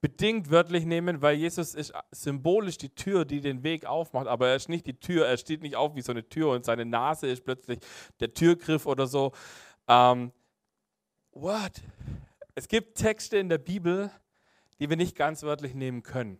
bedingt 0.00 0.50
wörtlich 0.50 0.84
nehmen, 0.84 1.22
weil 1.22 1.36
Jesus 1.36 1.76
ist 1.76 1.92
symbolisch 2.10 2.76
die 2.76 2.88
Tür, 2.88 3.24
die 3.24 3.40
den 3.40 3.62
Weg 3.62 3.86
aufmacht, 3.86 4.26
aber 4.26 4.48
er 4.48 4.56
ist 4.56 4.68
nicht 4.68 4.86
die 4.86 4.98
Tür, 4.98 5.26
er 5.26 5.36
steht 5.36 5.62
nicht 5.62 5.76
auf 5.76 5.94
wie 5.94 6.02
so 6.02 6.10
eine 6.10 6.28
Tür 6.28 6.50
und 6.50 6.64
seine 6.64 6.84
Nase 6.84 7.28
ist 7.28 7.44
plötzlich 7.44 7.78
der 8.18 8.34
Türgriff 8.34 8.86
oder 8.86 9.06
so. 9.06 9.30
Ähm, 9.86 10.32
what? 11.30 11.72
Es 12.54 12.68
gibt 12.68 12.98
Texte 12.98 13.38
in 13.38 13.48
der 13.48 13.58
Bibel, 13.58 14.10
die 14.78 14.90
wir 14.90 14.96
nicht 14.96 15.16
ganz 15.16 15.42
wörtlich 15.42 15.74
nehmen 15.74 16.02
können, 16.02 16.38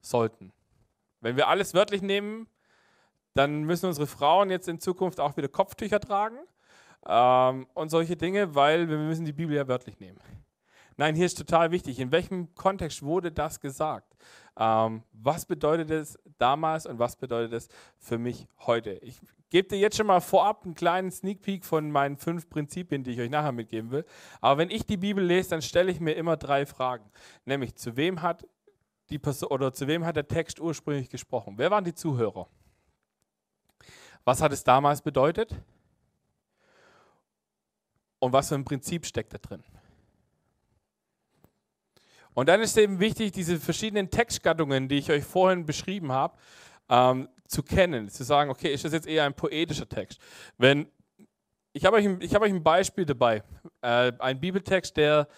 sollten. 0.00 0.52
Wenn 1.20 1.36
wir 1.36 1.48
alles 1.48 1.74
wörtlich 1.74 2.02
nehmen, 2.02 2.48
dann 3.34 3.62
müssen 3.62 3.86
unsere 3.86 4.06
Frauen 4.06 4.50
jetzt 4.50 4.68
in 4.68 4.80
Zukunft 4.80 5.20
auch 5.20 5.36
wieder 5.36 5.48
Kopftücher 5.48 6.00
tragen 6.00 6.38
ähm, 7.06 7.66
und 7.74 7.90
solche 7.90 8.16
Dinge, 8.16 8.54
weil 8.54 8.88
wir 8.88 8.98
müssen 8.98 9.24
die 9.24 9.32
Bibel 9.32 9.54
ja 9.54 9.68
wörtlich 9.68 10.00
nehmen. 10.00 10.18
Nein, 10.98 11.14
hier 11.14 11.26
ist 11.26 11.36
total 11.36 11.70
wichtig. 11.72 11.98
In 12.00 12.10
welchem 12.10 12.54
Kontext 12.54 13.02
wurde 13.02 13.30
das 13.30 13.60
gesagt? 13.60 14.16
Ähm, 14.58 15.02
was 15.12 15.44
bedeutet 15.44 15.90
es 15.90 16.18
damals 16.38 16.86
und 16.86 16.98
was 16.98 17.16
bedeutet 17.16 17.52
es 17.52 17.68
für 17.98 18.16
mich 18.16 18.48
heute? 18.60 18.92
Ich 19.02 19.20
gebe 19.50 19.68
dir 19.68 19.78
jetzt 19.78 19.98
schon 19.98 20.06
mal 20.06 20.20
vorab 20.20 20.64
einen 20.64 20.74
kleinen 20.74 21.10
Sneak 21.10 21.42
Peek 21.42 21.66
von 21.66 21.90
meinen 21.90 22.16
fünf 22.16 22.48
Prinzipien, 22.48 23.04
die 23.04 23.10
ich 23.10 23.20
euch 23.20 23.28
nachher 23.28 23.52
mitgeben 23.52 23.90
will. 23.90 24.06
Aber 24.40 24.58
wenn 24.58 24.70
ich 24.70 24.86
die 24.86 24.96
Bibel 24.96 25.22
lese, 25.22 25.50
dann 25.50 25.60
stelle 25.60 25.90
ich 25.90 26.00
mir 26.00 26.14
immer 26.14 26.38
drei 26.38 26.64
Fragen. 26.64 27.10
Nämlich, 27.44 27.76
zu 27.76 27.96
wem 27.96 28.22
hat 28.22 28.46
die 29.10 29.18
Person 29.18 29.50
oder 29.50 29.74
zu 29.74 29.86
wem 29.86 30.04
hat 30.04 30.16
der 30.16 30.26
Text 30.26 30.60
ursprünglich 30.60 31.10
gesprochen? 31.10 31.54
Wer 31.58 31.70
waren 31.70 31.84
die 31.84 31.94
Zuhörer? 31.94 32.48
Was 34.24 34.40
hat 34.40 34.52
es 34.52 34.64
damals 34.64 35.02
bedeutet? 35.02 35.54
Und 38.18 38.32
was 38.32 38.48
für 38.48 38.54
ein 38.54 38.64
Prinzip 38.64 39.04
steckt 39.04 39.34
da 39.34 39.38
drin? 39.38 39.62
Und 42.36 42.50
dann 42.50 42.60
ist 42.60 42.76
eben 42.76 43.00
wichtig, 43.00 43.32
diese 43.32 43.58
verschiedenen 43.58 44.10
Textgattungen, 44.10 44.88
die 44.88 44.98
ich 44.98 45.10
euch 45.10 45.24
vorhin 45.24 45.64
beschrieben 45.64 46.12
habe, 46.12 46.36
ähm, 46.90 47.30
zu 47.48 47.62
kennen. 47.62 48.10
Zu 48.10 48.24
sagen, 48.24 48.50
okay, 48.50 48.74
ist 48.74 48.84
das 48.84 48.92
jetzt 48.92 49.06
eher 49.06 49.24
ein 49.24 49.32
poetischer 49.32 49.88
Text? 49.88 50.20
Wenn, 50.58 50.86
ich 51.72 51.86
habe 51.86 51.96
euch, 51.96 52.34
hab 52.34 52.42
euch 52.42 52.52
ein 52.52 52.62
Beispiel 52.62 53.06
dabei. 53.06 53.42
Äh, 53.80 54.12
ein 54.18 54.38
Bibeltext, 54.38 54.98
der, 54.98 55.28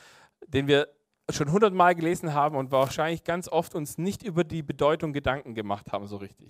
den 0.48 0.66
wir 0.66 0.88
schon 1.30 1.52
hundertmal 1.52 1.94
gelesen 1.94 2.34
haben 2.34 2.56
und 2.56 2.72
wahrscheinlich 2.72 3.22
ganz 3.22 3.46
oft 3.46 3.76
uns 3.76 3.96
nicht 3.96 4.24
über 4.24 4.42
die 4.42 4.64
Bedeutung 4.64 5.12
Gedanken 5.12 5.54
gemacht 5.54 5.92
haben, 5.92 6.08
so 6.08 6.16
richtig. 6.16 6.48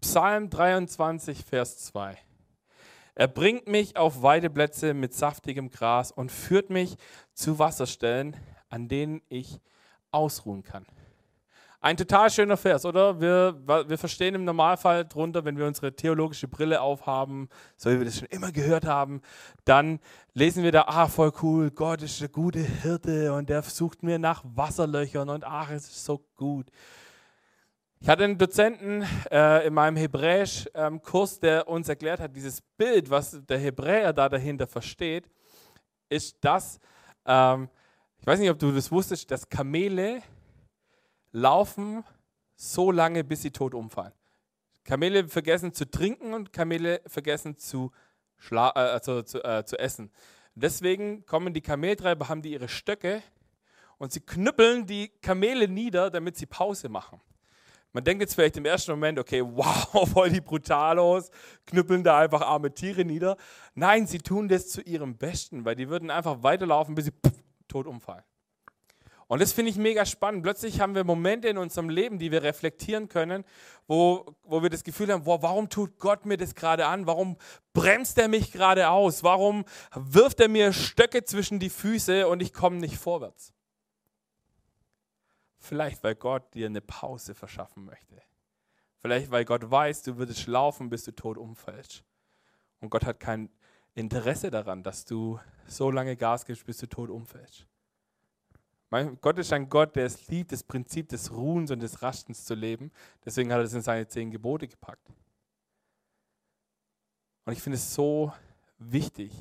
Psalm 0.00 0.48
23, 0.48 1.44
Vers 1.44 1.84
2. 1.84 2.16
Er 3.16 3.28
bringt 3.28 3.68
mich 3.68 3.98
auf 3.98 4.22
Weideplätze 4.22 4.94
mit 4.94 5.12
saftigem 5.12 5.68
Gras 5.68 6.10
und 6.10 6.32
führt 6.32 6.70
mich 6.70 6.96
zu 7.34 7.58
Wasserstellen, 7.58 8.34
an 8.70 8.88
denen 8.88 9.20
ich 9.28 9.60
ausruhen 10.14 10.62
kann. 10.62 10.86
Ein 11.84 11.98
total 11.98 12.30
schöner 12.30 12.56
Vers, 12.56 12.86
oder? 12.86 13.20
Wir, 13.20 13.60
wir 13.66 13.98
verstehen 13.98 14.34
im 14.34 14.46
Normalfall 14.46 15.04
drunter, 15.04 15.44
wenn 15.44 15.58
wir 15.58 15.66
unsere 15.66 15.94
theologische 15.94 16.48
Brille 16.48 16.80
aufhaben, 16.80 17.50
so 17.76 17.90
wie 17.90 17.98
wir 17.98 18.06
das 18.06 18.20
schon 18.20 18.28
immer 18.28 18.52
gehört 18.52 18.86
haben, 18.86 19.20
dann 19.66 20.00
lesen 20.32 20.62
wir 20.62 20.72
da, 20.72 20.84
ah, 20.86 21.08
voll 21.08 21.30
cool, 21.42 21.70
Gott 21.70 22.00
ist 22.00 22.22
der 22.22 22.30
gute 22.30 22.60
Hirte 22.60 23.34
und 23.34 23.50
der 23.50 23.60
sucht 23.60 24.02
mir 24.02 24.18
nach 24.18 24.42
Wasserlöchern 24.46 25.28
und 25.28 25.44
ach, 25.44 25.70
es 25.72 25.84
ist 25.84 26.06
so 26.06 26.24
gut. 26.36 26.70
Ich 28.00 28.08
hatte 28.08 28.24
einen 28.24 28.38
Dozenten 28.38 29.04
äh, 29.30 29.66
in 29.66 29.74
meinem 29.74 29.96
Hebräisch-Kurs, 29.96 31.34
ähm, 31.34 31.40
der 31.42 31.68
uns 31.68 31.86
erklärt 31.90 32.20
hat, 32.20 32.34
dieses 32.34 32.62
Bild, 32.78 33.10
was 33.10 33.42
der 33.46 33.58
Hebräer 33.58 34.14
da 34.14 34.30
dahinter 34.30 34.66
versteht, 34.66 35.28
ist 36.08 36.38
das, 36.40 36.80
ähm, 37.26 37.68
ich 38.24 38.26
weiß 38.26 38.40
nicht, 38.40 38.48
ob 38.48 38.58
du 38.58 38.72
das 38.72 38.90
wusstest, 38.90 39.30
dass 39.30 39.50
Kamele 39.50 40.22
laufen 41.32 42.02
so 42.56 42.90
lange, 42.90 43.22
bis 43.22 43.42
sie 43.42 43.50
tot 43.50 43.74
umfallen. 43.74 44.14
Kamele 44.82 45.28
vergessen 45.28 45.74
zu 45.74 45.90
trinken 45.90 46.32
und 46.32 46.50
Kamele 46.50 47.02
vergessen 47.06 47.58
zu, 47.58 47.92
schla 48.38 48.70
äh, 48.70 48.78
also 48.78 49.20
zu, 49.20 49.44
äh, 49.44 49.66
zu 49.66 49.78
essen. 49.78 50.10
Deswegen 50.54 51.26
kommen 51.26 51.52
die 51.52 51.60
Kameltreiber, 51.60 52.30
haben 52.30 52.40
die 52.40 52.52
ihre 52.52 52.68
Stöcke 52.68 53.22
und 53.98 54.10
sie 54.10 54.20
knüppeln 54.20 54.86
die 54.86 55.08
Kamele 55.20 55.68
nieder, 55.68 56.08
damit 56.10 56.38
sie 56.38 56.46
Pause 56.46 56.88
machen. 56.88 57.20
Man 57.92 58.04
denkt 58.04 58.22
jetzt 58.22 58.36
vielleicht 58.36 58.56
im 58.56 58.64
ersten 58.64 58.92
Moment, 58.92 59.18
okay, 59.18 59.42
wow, 59.44 60.10
voll 60.10 60.30
die 60.30 60.40
Brutalos, 60.40 61.30
knüppeln 61.66 62.02
da 62.02 62.20
einfach 62.20 62.40
arme 62.40 62.72
Tiere 62.72 63.04
nieder. 63.04 63.36
Nein, 63.74 64.06
sie 64.06 64.18
tun 64.18 64.48
das 64.48 64.70
zu 64.70 64.80
ihrem 64.80 65.18
Besten, 65.18 65.66
weil 65.66 65.76
die 65.76 65.90
würden 65.90 66.10
einfach 66.10 66.42
weiterlaufen, 66.42 66.94
bis 66.94 67.04
sie 67.04 67.12
pff, 67.12 67.43
tot 67.74 67.86
umfallen. 67.88 68.22
Und 69.26 69.40
das 69.40 69.52
finde 69.52 69.70
ich 69.70 69.76
mega 69.76 70.06
spannend. 70.06 70.44
Plötzlich 70.44 70.80
haben 70.80 70.94
wir 70.94 71.02
Momente 71.02 71.48
in 71.48 71.58
unserem 71.58 71.88
Leben, 71.88 72.20
die 72.20 72.30
wir 72.30 72.44
reflektieren 72.44 73.08
können, 73.08 73.44
wo, 73.88 74.36
wo 74.44 74.62
wir 74.62 74.70
das 74.70 74.84
Gefühl 74.84 75.10
haben, 75.10 75.24
boah, 75.24 75.42
warum 75.42 75.68
tut 75.68 75.98
Gott 75.98 76.24
mir 76.24 76.36
das 76.36 76.54
gerade 76.54 76.86
an? 76.86 77.06
Warum 77.08 77.36
bremst 77.72 78.16
er 78.18 78.28
mich 78.28 78.52
gerade 78.52 78.90
aus? 78.90 79.24
Warum 79.24 79.64
wirft 79.92 80.38
er 80.38 80.48
mir 80.48 80.72
Stöcke 80.72 81.24
zwischen 81.24 81.58
die 81.58 81.70
Füße 81.70 82.28
und 82.28 82.42
ich 82.42 82.52
komme 82.52 82.76
nicht 82.76 82.96
vorwärts? 82.96 83.52
Vielleicht, 85.58 86.04
weil 86.04 86.14
Gott 86.14 86.54
dir 86.54 86.66
eine 86.66 86.82
Pause 86.82 87.34
verschaffen 87.34 87.86
möchte. 87.86 88.22
Vielleicht, 88.98 89.32
weil 89.32 89.44
Gott 89.44 89.68
weiß, 89.68 90.02
du 90.02 90.16
würdest 90.16 90.46
laufen, 90.46 90.90
bis 90.90 91.04
du 91.04 91.12
tot 91.12 91.38
umfällst. 91.38 92.04
Und 92.80 92.90
Gott 92.90 93.04
hat 93.04 93.18
kein 93.18 93.48
Interesse 93.94 94.50
daran, 94.50 94.82
dass 94.82 95.04
du 95.04 95.38
so 95.66 95.90
lange 95.90 96.16
Gas 96.16 96.44
gibst, 96.44 96.66
bis 96.66 96.78
du 96.78 96.86
tot 96.88 97.10
umfällst. 97.10 97.66
Gott 99.20 99.38
ist 99.38 99.52
ein 99.52 99.68
Gott, 99.68 99.96
der 99.96 100.06
es 100.06 100.28
liebt, 100.28 100.52
das 100.52 100.62
Prinzip 100.62 101.08
des 101.08 101.32
Ruhens 101.32 101.72
und 101.72 101.80
des 101.80 102.00
Rastens 102.02 102.44
zu 102.44 102.54
leben. 102.54 102.92
Deswegen 103.24 103.52
hat 103.52 103.58
er 103.58 103.64
es 103.64 103.74
in 103.74 103.82
seine 103.82 104.06
zehn 104.06 104.30
Gebote 104.30 104.68
gepackt. 104.68 105.10
Und 107.44 107.52
ich 107.52 107.60
finde 107.60 107.76
es 107.76 107.92
so 107.92 108.32
wichtig, 108.78 109.32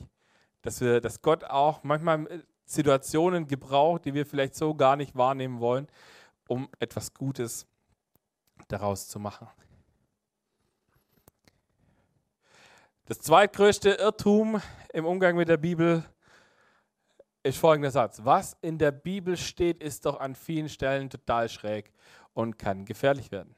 dass 0.63 0.82
wir, 0.82 1.02
dass 1.02 1.22
Gott 1.22 1.44
auch 1.44 1.84
manchmal 1.84 2.44
Situationen 2.66 3.46
gebraucht, 3.46 4.06
die 4.06 4.13
wir 4.13 4.26
vielleicht 4.26 4.56
so 4.56 4.74
gar 4.74 4.96
nicht 4.96 5.16
wahrnehmen 5.16 5.60
wollen, 5.60 5.88
um 6.48 6.68
etwas 6.80 7.13
Gutes 7.13 7.68
daraus 8.68 9.08
zu 9.08 9.20
machen. 9.20 9.48
Das 13.06 13.20
zweitgrößte 13.20 13.89
Irrtum 13.89 14.62
im 14.94 15.06
Umgang 15.06 15.36
mit 15.36 15.50
der 15.50 15.58
Bibel 15.58 16.06
ist 17.44 17.58
folgender 17.58 17.92
Satz. 17.92 18.22
Was 18.24 18.56
in 18.62 18.78
der 18.78 18.92
Bibel 18.92 19.36
steht, 19.36 19.84
ist 19.84 20.06
doch 20.06 20.22
an 20.22 20.36
vielen 20.36 20.70
Stellen 20.70 21.10
total 21.10 21.50
schräg 21.50 21.92
und 22.34 22.58
kann 22.58 22.86
gefährlich 22.86 23.30
werden. 23.30 23.54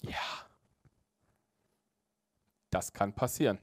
Ja, 0.00 0.16
das 2.70 2.94
kann 2.94 3.12
passieren. 3.12 3.58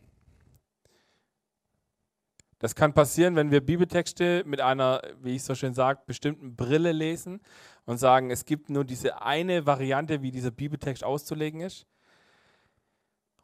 Das 2.59 2.75
kann 2.75 2.93
passieren, 2.93 3.35
wenn 3.35 3.49
wir 3.49 3.65
Bibeltexte 3.65 4.43
mit 4.45 4.61
einer, 4.61 5.01
wie 5.21 5.35
ich 5.35 5.43
so 5.43 5.55
schön 5.55 5.73
sage, 5.73 6.01
bestimmten 6.05 6.55
Brille 6.55 6.91
lesen 6.91 7.41
und 7.85 7.97
sagen, 7.97 8.29
es 8.29 8.45
gibt 8.45 8.69
nur 8.69 8.85
diese 8.85 9.23
eine 9.23 9.65
Variante, 9.65 10.21
wie 10.21 10.29
dieser 10.29 10.51
Bibeltext 10.51 11.03
auszulegen 11.03 11.61
ist. 11.61 11.87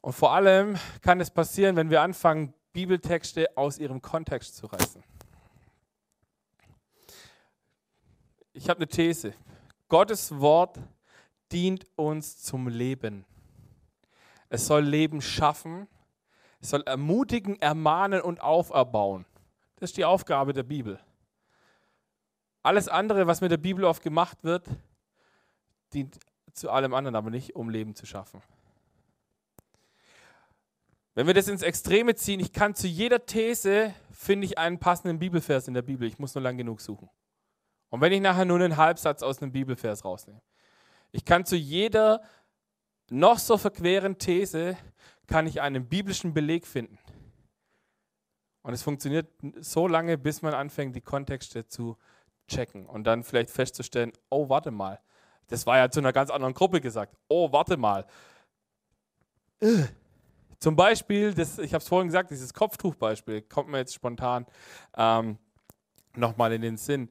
Und 0.05 0.13
vor 0.13 0.33
allem 0.33 0.77
kann 1.01 1.19
es 1.19 1.31
passieren, 1.31 1.75
wenn 1.75 1.89
wir 1.89 2.03
anfangen, 2.03 2.53
Bibeltexte 2.73 3.57
aus 3.57 3.79
ihrem 3.79 4.03
Kontext 4.03 4.55
zu 4.55 4.67
reißen. 4.67 5.03
Ich 8.53 8.69
habe 8.69 8.77
eine 8.77 8.87
These. 8.87 9.33
Gottes 9.87 10.39
Wort 10.39 10.77
dient 11.51 11.87
uns 11.95 12.37
zum 12.37 12.67
Leben. 12.67 13.25
Es 14.47 14.67
soll 14.67 14.83
Leben 14.83 15.23
schaffen 15.23 15.87
es 16.61 16.69
soll 16.69 16.83
ermutigen, 16.85 17.59
ermahnen 17.59 18.21
und 18.21 18.41
auferbauen. 18.41 19.25
Das 19.77 19.89
ist 19.89 19.97
die 19.97 20.05
Aufgabe 20.05 20.53
der 20.53 20.63
Bibel. 20.63 20.99
Alles 22.61 22.87
andere, 22.87 23.25
was 23.25 23.41
mit 23.41 23.49
der 23.51 23.57
Bibel 23.57 23.83
oft 23.83 24.03
gemacht 24.03 24.43
wird, 24.43 24.67
dient 25.93 26.19
zu 26.53 26.69
allem 26.69 26.93
anderen, 26.93 27.15
aber 27.15 27.31
nicht, 27.31 27.55
um 27.55 27.69
Leben 27.69 27.95
zu 27.95 28.05
schaffen. 28.05 28.43
Wenn 31.15 31.27
wir 31.27 31.33
das 31.33 31.47
ins 31.47 31.61
Extreme 31.61 32.15
ziehen, 32.15 32.41
ich 32.41 32.51
kann 32.51 32.75
zu 32.75 32.87
jeder 32.87 33.25
These, 33.25 33.93
finde 34.11 34.45
ich 34.45 34.57
einen 34.57 34.79
passenden 34.79 35.17
Bibelvers 35.17 35.69
in 35.69 35.73
der 35.73 35.81
Bibel. 35.81 36.05
Ich 36.07 36.19
muss 36.19 36.35
nur 36.35 36.41
lang 36.41 36.57
genug 36.57 36.81
suchen. 36.81 37.09
Und 37.89 38.01
wenn 38.01 38.11
ich 38.11 38.19
nachher 38.19 38.43
nur 38.43 38.59
einen 38.59 38.75
Halbsatz 38.75 39.23
aus 39.23 39.41
einem 39.41 39.53
Bibelvers 39.53 40.03
rausnehme. 40.03 40.41
Ich 41.13 41.23
kann 41.23 41.45
zu 41.45 41.55
jeder 41.55 42.21
noch 43.09 43.39
so 43.39 43.57
verqueren 43.57 44.17
These 44.17 44.77
kann 45.25 45.47
ich 45.47 45.61
einen 45.61 45.87
biblischen 45.87 46.33
Beleg 46.33 46.67
finden. 46.67 46.99
Und 48.63 48.73
es 48.73 48.83
funktioniert 48.83 49.31
so 49.61 49.87
lange, 49.87 50.17
bis 50.17 50.41
man 50.41 50.53
anfängt, 50.53 50.97
die 50.97 51.01
Kontexte 51.01 51.65
zu 51.65 51.97
checken 52.49 52.85
und 52.85 53.05
dann 53.05 53.23
vielleicht 53.23 53.51
festzustellen, 53.51 54.11
oh, 54.29 54.49
warte 54.49 54.71
mal, 54.71 54.99
das 55.47 55.65
war 55.65 55.77
ja 55.77 55.89
zu 55.89 56.01
einer 56.01 56.11
ganz 56.11 56.29
anderen 56.29 56.53
Gruppe 56.53 56.81
gesagt. 56.81 57.15
Oh, 57.29 57.53
warte 57.53 57.77
mal. 57.77 58.05
Äh. 59.61 59.85
Zum 60.59 60.75
Beispiel, 60.75 61.33
das, 61.33 61.59
ich 61.59 61.73
habe 61.73 61.81
es 61.81 61.87
vorhin 61.87 62.07
gesagt, 62.07 62.31
dieses 62.31 62.53
Kopftuchbeispiel 62.53 63.41
kommt 63.41 63.69
mir 63.69 63.79
jetzt 63.79 63.93
spontan 63.93 64.45
ähm, 64.97 65.37
nochmal 66.15 66.53
in 66.53 66.61
den 66.61 66.77
Sinn. 66.77 67.09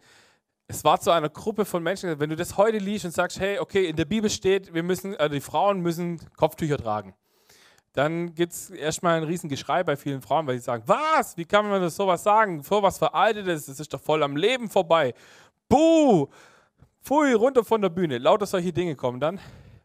Es 0.66 0.82
war 0.84 0.98
zu 1.00 1.10
einer 1.10 1.28
Gruppe 1.28 1.64
von 1.64 1.82
Menschen, 1.82 2.18
wenn 2.18 2.30
du 2.30 2.36
das 2.36 2.56
heute 2.56 2.78
liest 2.78 3.04
und 3.04 3.10
sagst, 3.10 3.38
hey, 3.38 3.58
okay, 3.58 3.86
in 3.86 3.96
der 3.96 4.06
Bibel 4.06 4.30
steht, 4.30 4.72
wir 4.72 4.82
müssen, 4.82 5.14
also 5.16 5.34
die 5.34 5.40
Frauen 5.40 5.80
müssen 5.80 6.20
Kopftücher 6.36 6.78
tragen 6.78 7.14
dann 7.94 8.34
gibt 8.34 8.52
es 8.52 8.70
erstmal 8.70 9.16
ein 9.16 9.22
Riesengeschrei 9.22 9.84
bei 9.84 9.96
vielen 9.96 10.20
Frauen, 10.20 10.46
weil 10.48 10.58
sie 10.58 10.64
sagen, 10.64 10.82
was, 10.86 11.36
wie 11.36 11.44
kann 11.44 11.68
man 11.68 11.80
das 11.80 11.94
sowas 11.94 12.24
sagen, 12.24 12.62
so 12.62 12.82
was 12.82 12.98
Veraltetes, 12.98 13.66
das 13.66 13.78
ist 13.78 13.94
doch 13.94 14.00
voll 14.00 14.22
am 14.24 14.36
Leben 14.36 14.68
vorbei. 14.68 15.14
Buh, 15.68 16.26
pfui, 17.02 17.32
runter 17.34 17.64
von 17.64 17.80
der 17.80 17.90
Bühne. 17.90 18.18
Lauter 18.18 18.46
solche 18.46 18.72
Dinge 18.72 18.96
kommen 18.96 19.20
dann. 19.20 19.38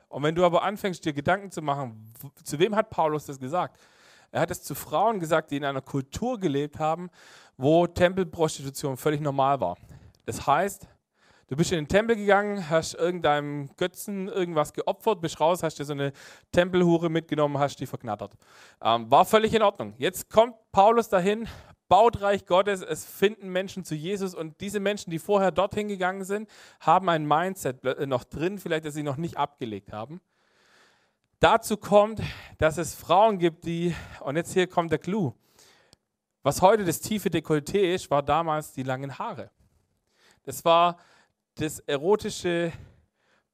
Und 0.10 0.24
wenn 0.24 0.36
du 0.36 0.44
aber 0.44 0.64
anfängst, 0.64 1.06
dir 1.06 1.14
Gedanken 1.14 1.52
zu 1.52 1.62
machen, 1.62 2.14
zu 2.44 2.60
wem 2.60 2.76
hat 2.76 2.90
Paulus 2.90 3.26
das 3.26 3.40
gesagt? 3.40 3.80
Er 4.32 4.42
hat 4.42 4.52
es 4.52 4.62
zu 4.64 4.76
Frauen 4.76 5.20
gesagt, 5.20 5.52
die 5.52 5.58
in 5.58 5.66
einer 5.66 5.82
Kultur 5.82 6.40
gelebt 6.40 6.78
haben, 6.80 7.10
wo 7.58 7.88
Tempelprostitution 7.88 8.98
völlig 8.98 9.22
normal 9.22 9.60
war. 9.60 9.78
Das 10.26 10.46
heißt, 10.46 10.88
Du 11.50 11.56
bist 11.56 11.72
in 11.72 11.80
den 11.80 11.88
Tempel 11.88 12.16
gegangen, 12.16 12.70
hast 12.70 12.94
irgendeinem 12.94 13.72
Götzen 13.76 14.28
irgendwas 14.28 14.72
geopfert, 14.72 15.20
bist 15.20 15.40
raus, 15.40 15.64
hast 15.64 15.80
dir 15.80 15.84
so 15.84 15.94
eine 15.94 16.14
Tempelhure 16.52 17.10
mitgenommen, 17.10 17.58
hast 17.58 17.80
die 17.80 17.88
verknattert. 17.88 18.34
Ähm, 18.84 19.10
war 19.10 19.26
völlig 19.26 19.56
in 19.56 19.64
Ordnung. 19.64 19.96
Jetzt 19.98 20.30
kommt 20.30 20.54
Paulus 20.72 21.10
dahin, 21.10 21.48
baut 21.90 22.22
Reich 22.22 22.46
Gottes, 22.46 22.82
es 22.82 23.04
finden 23.04 23.50
Menschen 23.50 23.84
zu 23.84 23.96
Jesus 23.96 24.34
und 24.34 24.62
diese 24.62 24.80
Menschen, 24.80 25.10
die 25.12 25.20
vorher 25.20 25.52
dorthin 25.52 25.88
gegangen 25.90 26.24
sind, 26.24 26.50
haben 26.80 27.10
ein 27.10 27.28
Mindset 27.28 27.84
noch 28.08 28.24
drin, 28.24 28.60
vielleicht, 28.60 28.86
das 28.86 28.94
sie 28.94 29.04
noch 29.04 29.18
nicht 29.18 29.38
abgelegt 29.38 29.92
haben. 29.92 30.22
Dazu 31.40 31.78
kommt, 31.78 32.22
dass 32.58 32.78
es 32.78 32.96
Frauen 32.96 33.40
gibt, 33.40 33.66
die, 33.66 33.96
und 34.22 34.36
jetzt 34.36 34.54
hier 34.54 34.68
kommt 34.68 34.92
der 34.92 35.00
Clou, 35.00 35.34
was 36.44 36.62
heute 36.62 36.86
das 36.86 37.02
tiefe 37.02 37.30
Dekolleté 37.30 37.94
ist, 37.94 38.10
war 38.12 38.24
damals 38.24 38.72
die 38.72 38.84
langen 38.84 39.18
Haare. 39.18 39.52
Das 40.44 40.64
war 40.64 40.98
das 41.56 41.80
erotische 41.80 42.72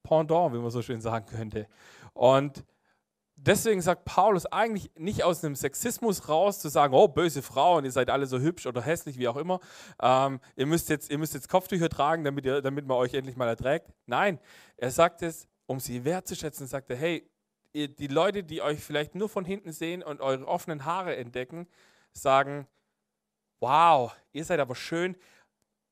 Pendant, 0.04 0.54
wie 0.54 0.60
man 0.60 0.69
so 0.69 0.82
schön 0.82 1.02
sagen 1.02 1.26
könnte. 1.26 1.67
Und 2.13 2.63
deswegen 3.45 3.81
sagt 3.81 4.05
Paulus 4.05 4.45
eigentlich 4.45 4.91
nicht 4.97 5.23
aus 5.23 5.43
einem 5.43 5.55
Sexismus 5.55 6.27
raus 6.29 6.60
zu 6.60 6.69
sagen, 6.69 6.93
oh, 6.93 7.08
böse 7.08 7.41
Frauen, 7.41 7.86
ihr 7.86 7.91
seid 7.91 8.10
alle 8.10 8.25
so 8.25 8.39
hübsch 8.39 8.65
oder 8.65 8.81
hässlich, 8.81 9.17
wie 9.17 9.27
auch 9.27 9.38
immer. 9.38 9.60
Ähm, 10.01 10.39
ihr, 10.55 10.65
müsst 10.65 10.89
jetzt, 10.89 11.10
ihr 11.10 11.17
müsst 11.17 11.34
jetzt 11.34 11.49
Kopftücher 11.49 11.89
tragen, 11.89 12.23
damit, 12.23 12.45
ihr, 12.45 12.62
damit 12.62 12.86
man 12.86 12.97
euch 12.97 13.13
endlich 13.13 13.36
mal 13.36 13.47
erträgt. 13.47 13.93
Nein, 14.05 14.39
er 14.77 14.91
sagt 14.91 15.21
es, 15.21 15.47
um 15.65 15.79
sie 15.79 16.05
wertzuschätzen, 16.05 16.67
sagt 16.67 16.89
er, 16.89 16.97
hey, 16.97 17.29
ihr, 17.73 17.88
die 17.88 18.08
Leute, 18.08 18.43
die 18.43 18.62
euch 18.62 18.84
vielleicht 18.84 19.15
nur 19.15 19.29
von 19.29 19.45
hinten 19.45 19.71
sehen 19.71 20.03
und 20.03 20.21
eure 20.21 20.47
offenen 20.47 20.86
Haare 20.86 21.15
entdecken, 21.15 21.67
sagen, 22.13 22.67
wow, 23.60 24.15
ihr 24.31 24.45
seid 24.45 24.60
aber 24.60 24.75
schön, 24.75 25.15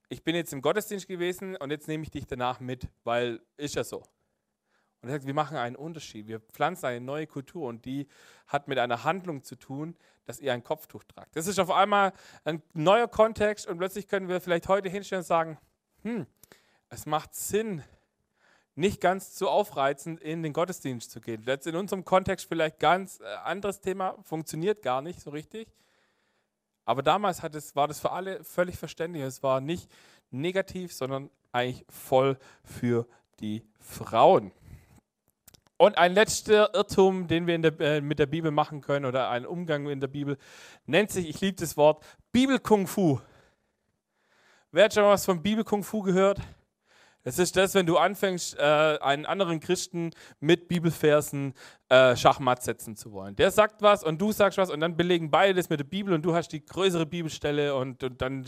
ich 0.10 0.24
bin 0.24 0.36
jetzt 0.36 0.54
im 0.54 0.62
Gottesdienst 0.62 1.08
gewesen 1.08 1.56
und 1.56 1.72
jetzt 1.72 1.88
nehme 1.88 2.04
ich 2.04 2.12
dich 2.12 2.28
danach 2.28 2.60
mit, 2.60 2.88
weil 3.04 3.42
ist 3.58 3.76
ja 3.76 3.84
so. 3.84 4.04
Und 5.04 5.10
er 5.10 5.16
sagt, 5.16 5.28
wir 5.28 5.34
machen 5.34 5.58
einen 5.58 5.76
Unterschied. 5.76 6.28
Wir 6.28 6.40
pflanzen 6.40 6.86
eine 6.86 7.02
neue 7.02 7.28
Kultur 7.28 7.68
und 7.68 7.84
die 7.84 8.08
hat 8.48 8.70
mit 8.70 8.80
einer 8.80 9.04
Handlung 9.04 9.44
zu 9.44 9.58
tun, 9.58 9.98
dass 10.24 10.40
ihr 10.40 10.54
ein 10.54 10.64
Kopftuch 10.64 11.04
tragt. 11.04 11.36
Das 11.36 11.46
ist 11.46 11.60
auf 11.60 11.70
einmal 11.70 12.14
ein 12.46 12.64
neuer 12.74 13.10
Kontext 13.10 13.68
und 13.68 13.78
plötzlich 13.80 14.08
können 14.08 14.30
wir 14.30 14.40
vielleicht 14.40 14.70
heute 14.70 14.88
hinstellen 14.88 15.20
und 15.20 15.28
sagen, 15.28 15.58
hm, 16.04 16.26
es 16.88 17.06
macht 17.06 17.36
Sinn, 17.36 17.84
nicht 18.76 19.02
ganz 19.02 19.34
zu 19.34 19.50
aufreizend 19.50 20.22
in 20.22 20.42
den 20.42 20.54
Gottesdienst 20.54 21.12
zu 21.12 21.20
gehen. 21.20 21.44
Jetzt 21.46 21.68
in 21.68 21.76
unserem 21.76 22.06
Kontext 22.06 22.48
vielleicht 22.48 22.80
ganz 22.80 23.20
äh, 23.20 23.26
anderes 23.44 23.82
Thema, 23.82 24.16
funktioniert 24.24 24.82
gar 24.82 25.02
nicht 25.02 25.20
so 25.20 25.32
richtig. 25.32 25.68
Aber 26.86 27.04
damals 27.04 27.44
es, 27.44 27.76
war 27.76 27.90
das 27.90 28.00
für 28.00 28.12
alle 28.12 28.42
völlig 28.46 28.78
verständlich. 28.78 29.22
Es 29.24 29.44
war 29.44 29.60
nicht 29.60 29.92
negativ, 30.32 30.94
sondern 30.94 31.30
eigentlich 31.52 31.86
voll 31.90 32.38
für 32.64 33.06
die 33.42 33.64
Frauen. 33.82 34.54
Und 35.84 35.98
ein 35.98 36.14
letzter 36.14 36.74
Irrtum, 36.74 37.28
den 37.28 37.46
wir 37.46 37.60
der, 37.60 37.78
äh, 37.82 38.00
mit 38.00 38.18
der 38.18 38.26
Bibel 38.26 38.52
machen 38.52 38.80
können 38.80 39.06
oder 39.06 39.30
ein 39.30 39.46
Umgang 39.46 39.90
in 39.90 40.00
der 40.00 40.08
Bibel, 40.08 40.38
nennt 40.86 41.12
sich, 41.12 41.28
ich 41.28 41.42
liebe 41.42 41.58
das 41.58 41.76
Wort, 41.76 42.06
Bibel-Kung-Fu. 42.32 43.20
Wer 44.72 44.86
hat 44.86 44.94
schon 44.94 45.04
was 45.04 45.26
von 45.26 45.44
Bibel-Kung-Fu 45.44 46.04
gehört? 46.04 46.40
Es 47.26 47.38
ist 47.38 47.58
das, 47.58 47.76
wenn 47.76 47.86
du 47.86 47.98
anfängst, 47.98 48.58
äh, 48.58 48.98
einen 49.02 49.26
anderen 49.26 49.60
Christen 49.60 50.12
mit 50.40 50.70
Bibelversen 50.70 51.54
äh, 51.90 52.16
Schachmatt 52.16 52.64
setzen 52.64 52.96
zu 52.96 53.12
wollen. 53.12 53.36
Der 53.36 53.52
sagt 53.52 53.82
was 53.82 54.06
und 54.06 54.22
du 54.22 54.32
sagst 54.32 54.58
was 54.58 54.70
und 54.70 54.80
dann 54.80 54.96
belegen 54.96 55.32
beide 55.32 55.54
das 55.54 55.70
mit 55.70 55.82
der 55.82 55.86
Bibel 55.86 56.14
und 56.14 56.22
du 56.22 56.34
hast 56.34 56.54
die 56.54 56.64
größere 56.64 57.06
Bibelstelle 57.06 57.76
und, 57.76 58.02
und 58.06 58.22
dann 58.22 58.46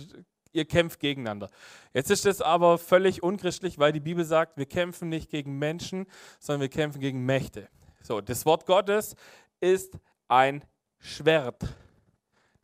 ihr 0.55 0.65
kämpft 0.65 0.99
gegeneinander. 0.99 1.49
Jetzt 1.93 2.09
ist 2.11 2.25
das 2.25 2.41
aber 2.41 2.77
völlig 2.77 3.21
unchristlich, 3.21 3.77
weil 3.77 3.91
die 3.91 3.99
Bibel 3.99 4.23
sagt, 4.23 4.57
wir 4.57 4.65
kämpfen 4.65 5.09
nicht 5.09 5.29
gegen 5.29 5.57
Menschen, 5.57 6.05
sondern 6.39 6.61
wir 6.61 6.69
kämpfen 6.69 6.99
gegen 6.99 7.25
Mächte. 7.25 7.67
So, 8.01 8.21
das 8.21 8.45
Wort 8.45 8.65
Gottes 8.65 9.15
ist 9.59 9.97
ein 10.27 10.63
Schwert 10.99 11.63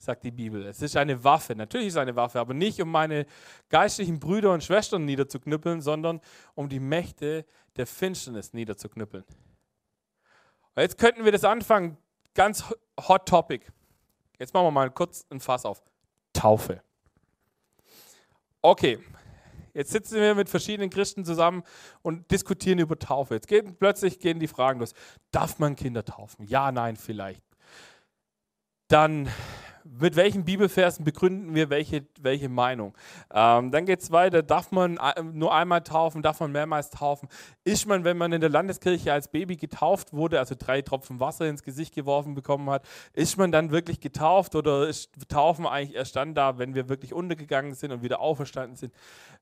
sagt 0.02 0.24
die 0.24 0.32
Bibel. 0.32 0.66
Es 0.66 0.82
ist 0.82 0.98
eine 0.98 1.24
Waffe, 1.24 1.56
natürlich 1.56 1.88
ist 1.88 1.94
es 1.94 2.00
eine 2.00 2.16
Waffe, 2.16 2.40
aber 2.40 2.54
nicht 2.54 2.82
um 2.82 2.90
meine 2.90 3.26
geistlichen 3.70 4.20
Brüder 4.20 4.52
und 4.52 4.64
Schwestern 4.64 5.06
niederzuknüppeln, 5.06 5.82
sondern 5.82 6.22
um 6.56 6.70
die 6.70 6.80
Mächte 6.80 7.46
der 7.78 7.86
Finsternis 7.86 8.54
niederzuknüppeln. 8.54 9.24
Und 10.76 10.82
jetzt 10.82 10.98
könnten 10.98 11.24
wir 11.24 11.32
das 11.32 11.44
anfangen, 11.44 11.98
ganz 12.34 12.66
hot 13.00 13.28
topic. 13.28 13.68
Jetzt 14.40 14.54
machen 14.54 14.66
wir 14.66 14.72
mal 14.72 14.90
kurz 14.90 15.26
ein 15.30 15.40
Fass 15.40 15.66
auf. 15.66 15.84
Taufe. 16.34 16.82
Okay, 18.62 19.00
jetzt 19.74 19.92
sitzen 19.92 20.22
wir 20.22 20.36
mit 20.36 20.50
verschiedenen 20.50 20.90
Christen 20.90 21.26
zusammen 21.26 21.64
und 22.02 22.30
diskutieren 22.30 22.80
über 22.80 23.00
Taufe. 23.00 23.34
Jetzt 23.34 23.48
gehen, 23.48 23.76
plötzlich 23.78 24.20
gehen 24.20 24.40
die 24.40 24.48
Fragen 24.48 24.80
los. 24.80 24.94
Darf 25.32 25.58
man 25.58 25.76
Kinder 25.76 26.06
taufen? 26.06 26.46
Ja, 26.46 26.72
nein, 26.72 26.96
vielleicht. 26.96 27.44
Dann 28.88 29.30
mit 29.84 30.16
welchen 30.16 30.46
Bibelversen 30.46 31.04
begründen 31.06 31.56
wir 31.56 31.70
welche, 31.70 32.06
welche 32.20 32.50
Meinung? 32.50 32.94
Ähm, 33.34 33.72
dann 33.72 33.86
geht 33.86 34.02
es 34.02 34.12
weiter, 34.12 34.44
darf 34.44 34.72
man 34.72 34.98
äh, 34.98 35.22
nur 35.24 35.54
einmal 35.54 35.82
taufen, 35.82 36.22
darf 36.22 36.40
man 36.40 36.52
mehrmals 36.52 36.90
taufen? 36.90 37.30
Ist 37.64 37.88
man, 37.88 38.04
wenn 38.04 38.18
man 38.18 38.32
in 38.32 38.42
der 38.42 38.50
Landeskirche 38.50 39.12
als 39.14 39.28
Baby 39.30 39.58
getauft 39.58 40.14
wurde, 40.14 40.40
also 40.40 40.56
drei 40.58 40.82
Tropfen 40.82 41.20
Wasser 41.20 41.48
ins 41.48 41.64
Gesicht 41.64 41.94
geworfen 41.96 42.36
bekommen 42.36 42.70
hat, 42.70 42.88
ist 43.14 43.38
man 43.38 43.52
dann 43.52 43.72
wirklich 43.72 44.00
getauft 44.00 44.56
oder 44.56 44.88
ist 44.88 45.12
Taufen 45.30 45.66
eigentlich 45.66 45.96
erst 45.96 46.16
dann 46.16 46.34
da, 46.36 46.58
wenn 46.58 46.76
wir 46.76 46.90
wirklich 46.90 47.14
untergegangen 47.14 47.74
sind 47.74 47.92
und 47.92 48.04
wieder 48.04 48.20
auferstanden 48.20 48.76
sind? 48.76 48.94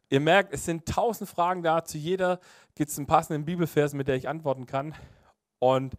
Ihr 0.10 0.20
merkt, 0.20 0.54
es 0.54 0.66
sind 0.66 0.88
tausend 0.88 1.30
Fragen 1.30 1.62
da, 1.62 1.84
zu 1.84 1.98
jeder 1.98 2.40
gibt 2.76 2.90
es 2.90 2.98
einen 2.98 3.08
passenden 3.08 3.46
Bibelvers, 3.46 3.94
mit 3.94 4.08
der 4.08 4.16
ich 4.16 4.28
antworten 4.28 4.66
kann. 4.66 4.96
Und, 5.60 5.96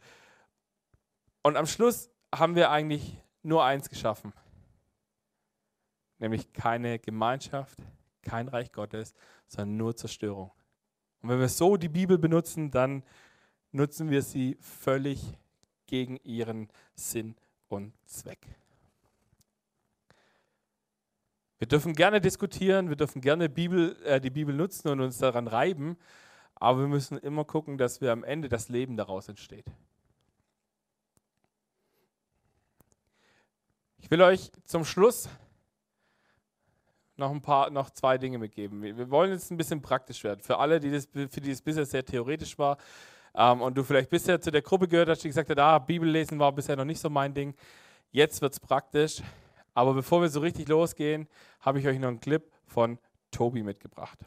und 1.42 1.56
am 1.56 1.66
Schluss 1.66 2.10
haben 2.34 2.56
wir 2.56 2.70
eigentlich 2.70 3.20
nur 3.42 3.64
eins 3.64 3.88
geschaffen, 3.88 4.32
nämlich 6.18 6.52
keine 6.52 6.98
Gemeinschaft, 6.98 7.78
kein 8.22 8.48
Reich 8.48 8.72
Gottes, 8.72 9.14
sondern 9.46 9.76
nur 9.76 9.96
Zerstörung. 9.96 10.52
Und 11.22 11.28
wenn 11.28 11.40
wir 11.40 11.48
so 11.48 11.76
die 11.76 11.88
Bibel 11.88 12.18
benutzen, 12.18 12.70
dann 12.70 13.02
nutzen 13.72 14.10
wir 14.10 14.22
sie 14.22 14.56
völlig 14.60 15.22
gegen 15.86 16.16
ihren 16.18 16.68
Sinn 16.94 17.36
und 17.68 17.92
Zweck. 18.06 18.46
Wir 21.58 21.68
dürfen 21.68 21.92
gerne 21.92 22.22
diskutieren, 22.22 22.88
wir 22.88 22.96
dürfen 22.96 23.20
gerne 23.20 23.50
Bibel, 23.50 23.96
äh, 24.04 24.18
die 24.18 24.30
Bibel 24.30 24.54
nutzen 24.54 24.88
und 24.88 25.00
uns 25.00 25.18
daran 25.18 25.46
reiben, 25.46 25.98
aber 26.54 26.80
wir 26.80 26.88
müssen 26.88 27.18
immer 27.18 27.44
gucken, 27.44 27.76
dass 27.76 28.00
wir 28.00 28.12
am 28.12 28.24
Ende 28.24 28.48
das 28.48 28.70
Leben 28.70 28.96
daraus 28.96 29.28
entsteht. 29.28 29.66
Ich 34.00 34.10
will 34.10 34.22
euch 34.22 34.50
zum 34.64 34.84
Schluss 34.84 35.28
noch 37.16 37.30
ein 37.30 37.42
paar, 37.42 37.70
noch 37.70 37.90
zwei 37.90 38.18
Dinge 38.18 38.38
mitgeben. 38.38 38.82
Wir 38.82 39.10
wollen 39.10 39.30
jetzt 39.30 39.50
ein 39.50 39.56
bisschen 39.56 39.80
praktisch 39.82 40.24
werden. 40.24 40.40
Für 40.40 40.58
alle, 40.58 40.80
die 40.80 40.90
das, 40.90 41.06
für 41.06 41.40
die 41.40 41.50
es 41.50 41.62
bisher 41.62 41.84
sehr 41.84 42.04
theoretisch 42.04 42.58
war 42.58 42.78
ähm, 43.34 43.60
und 43.60 43.76
du 43.76 43.84
vielleicht 43.84 44.10
bisher 44.10 44.40
zu 44.40 44.50
der 44.50 44.62
Gruppe 44.62 44.88
gehört 44.88 45.10
hast, 45.10 45.22
die 45.22 45.28
gesagt 45.28 45.50
hat, 45.50 45.58
ah, 45.58 45.78
Bibellesen 45.78 46.38
war 46.38 46.50
bisher 46.52 46.76
noch 46.76 46.84
nicht 46.84 47.00
so 47.00 47.10
mein 47.10 47.32
Ding. 47.34 47.54
Jetzt 48.10 48.40
wird 48.40 48.54
es 48.54 48.60
praktisch. 48.60 49.22
Aber 49.74 49.94
bevor 49.94 50.20
wir 50.22 50.28
so 50.28 50.40
richtig 50.40 50.68
losgehen, 50.68 51.28
habe 51.60 51.78
ich 51.78 51.86
euch 51.86 51.98
noch 51.98 52.08
einen 52.08 52.20
Clip 52.20 52.42
von 52.66 52.98
Tobi 53.30 53.62
mitgebracht. 53.62 54.18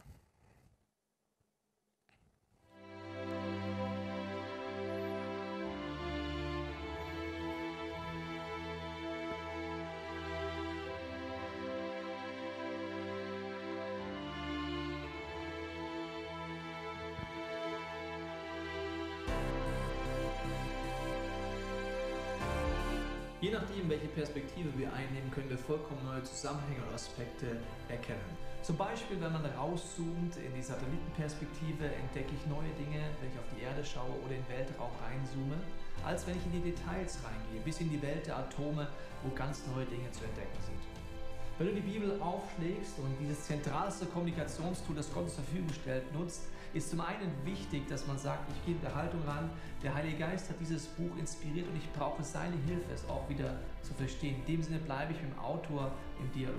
Welche 23.93 24.08
Perspektive 24.08 24.69
wir 24.75 24.91
einnehmen, 24.91 25.29
können 25.29 25.49
wir 25.51 25.58
vollkommen 25.58 26.01
neue 26.03 26.23
Zusammenhänge 26.23 26.82
und 26.82 26.95
Aspekte 26.95 27.62
erkennen. 27.89 28.25
Zum 28.63 28.75
Beispiel, 28.75 29.21
wenn 29.21 29.32
man 29.32 29.45
rauszoomt 29.45 30.34
in 30.38 30.49
die 30.56 30.63
Satellitenperspektive, 30.63 31.86
entdecke 32.01 32.34
ich 32.34 32.43
neue 32.49 32.73
Dinge, 32.73 33.06
wenn 33.21 33.29
ich 33.29 33.38
auf 33.38 33.45
die 33.53 33.62
Erde 33.62 33.86
schaue 33.86 34.17
oder 34.25 34.34
in 34.34 34.41
den 34.41 34.49
Weltraum 34.49 34.89
reinzoome, 34.97 35.62
als 36.01 36.25
wenn 36.25 36.34
ich 36.38 36.45
in 36.49 36.53
die 36.58 36.73
Details 36.73 37.19
reingehe, 37.21 37.62
bis 37.62 37.82
in 37.82 37.91
die 37.91 38.01
Welt 38.01 38.25
der 38.25 38.41
Atome, 38.41 38.88
wo 39.21 39.29
ganz 39.36 39.62
neue 39.69 39.86
Dinge 39.86 40.10
zu 40.10 40.25
entdecken 40.25 40.58
sind. 40.65 40.82
Wenn 41.60 41.67
du 41.67 41.73
die 41.77 41.86
Bibel 41.86 42.17
aufschlägst 42.19 42.97
und 42.97 43.13
dieses 43.21 43.45
zentralste 43.45 44.08
Kommunikationstool, 44.08 44.95
das 44.95 45.13
Gott 45.13 45.29
zur 45.29 45.43
Verfügung 45.43 45.69
stellt, 45.69 46.10
nutzt, 46.17 46.49
ist 46.73 46.89
zum 46.89 47.01
einen 47.01 47.31
wichtig, 47.45 47.88
dass 47.88 48.07
man 48.07 48.17
sagt, 48.17 48.51
ich 48.51 48.65
gehe 48.65 48.75
in 48.75 48.81
der 48.81 48.95
Haltung 48.95 49.21
ran, 49.27 49.49
der 49.83 49.93
Heilige 49.93 50.17
Geist 50.17 50.49
hat 50.49 50.59
dieses 50.59 50.88
Buch 50.88 51.15
inspiriert 51.17 51.67
und 51.67 51.77
ich 51.77 51.91
brauche 51.93 52.23
seine 52.23 52.55
Hilfe, 52.65 52.91
es 52.93 53.07
auch 53.07 53.27
wieder 53.29 53.59
zu 53.81 53.93
verstehen. 53.93 54.38
In 54.39 54.45
dem 54.45 54.63
Sinne 54.63 54.79
bleibe 54.79 55.13
ich 55.13 55.21
mit 55.21 55.31
dem 55.31 55.39
Autor 55.39 55.91
im 56.19 56.31
Dialog. 56.31 56.57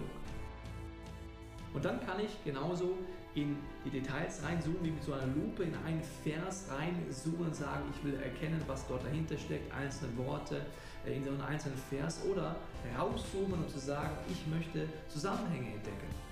Und 1.73 1.85
dann 1.85 2.01
kann 2.07 2.21
ich 2.21 2.43
genauso 2.45 2.97
in 3.35 3.57
die 3.85 3.91
Details 3.91 4.45
reinzoomen, 4.45 4.85
wie 4.85 4.91
mit 4.93 5.03
so 5.03 5.13
einer 5.13 5.27
Lupe 5.27 5.65
in 5.65 5.75
einen 5.85 6.03
Vers 6.23 6.69
reinzoomen 6.71 7.47
und 7.47 7.57
sagen, 7.57 7.83
ich 7.93 8.05
will 8.05 8.15
erkennen, 8.15 8.63
was 8.69 8.87
dort 8.87 9.05
dahinter 9.05 9.37
steckt, 9.37 9.75
einzelne 9.75 10.17
Worte 10.19 10.65
äh, 11.05 11.17
in 11.17 11.25
so 11.25 11.31
einem 11.31 11.41
einzelnen 11.41 11.77
Vers 11.91 12.21
oder 12.31 12.55
rauszoomen 12.97 13.65
und 13.65 13.69
zu 13.69 13.81
sagen, 13.81 14.17
ich 14.29 14.47
möchte 14.47 14.89
Zusammenhänge 15.09 15.75
entdecken. 15.75 16.24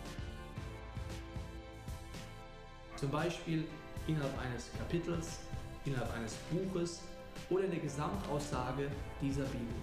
Zum 3.02 3.10
Beispiel 3.10 3.64
innerhalb 4.06 4.30
eines 4.38 4.70
Kapitels, 4.78 5.40
innerhalb 5.84 6.14
eines 6.14 6.34
Buches 6.52 7.00
oder 7.50 7.64
in 7.64 7.72
der 7.72 7.80
Gesamtaussage 7.80 8.88
dieser 9.20 9.42
Bibel. 9.42 9.74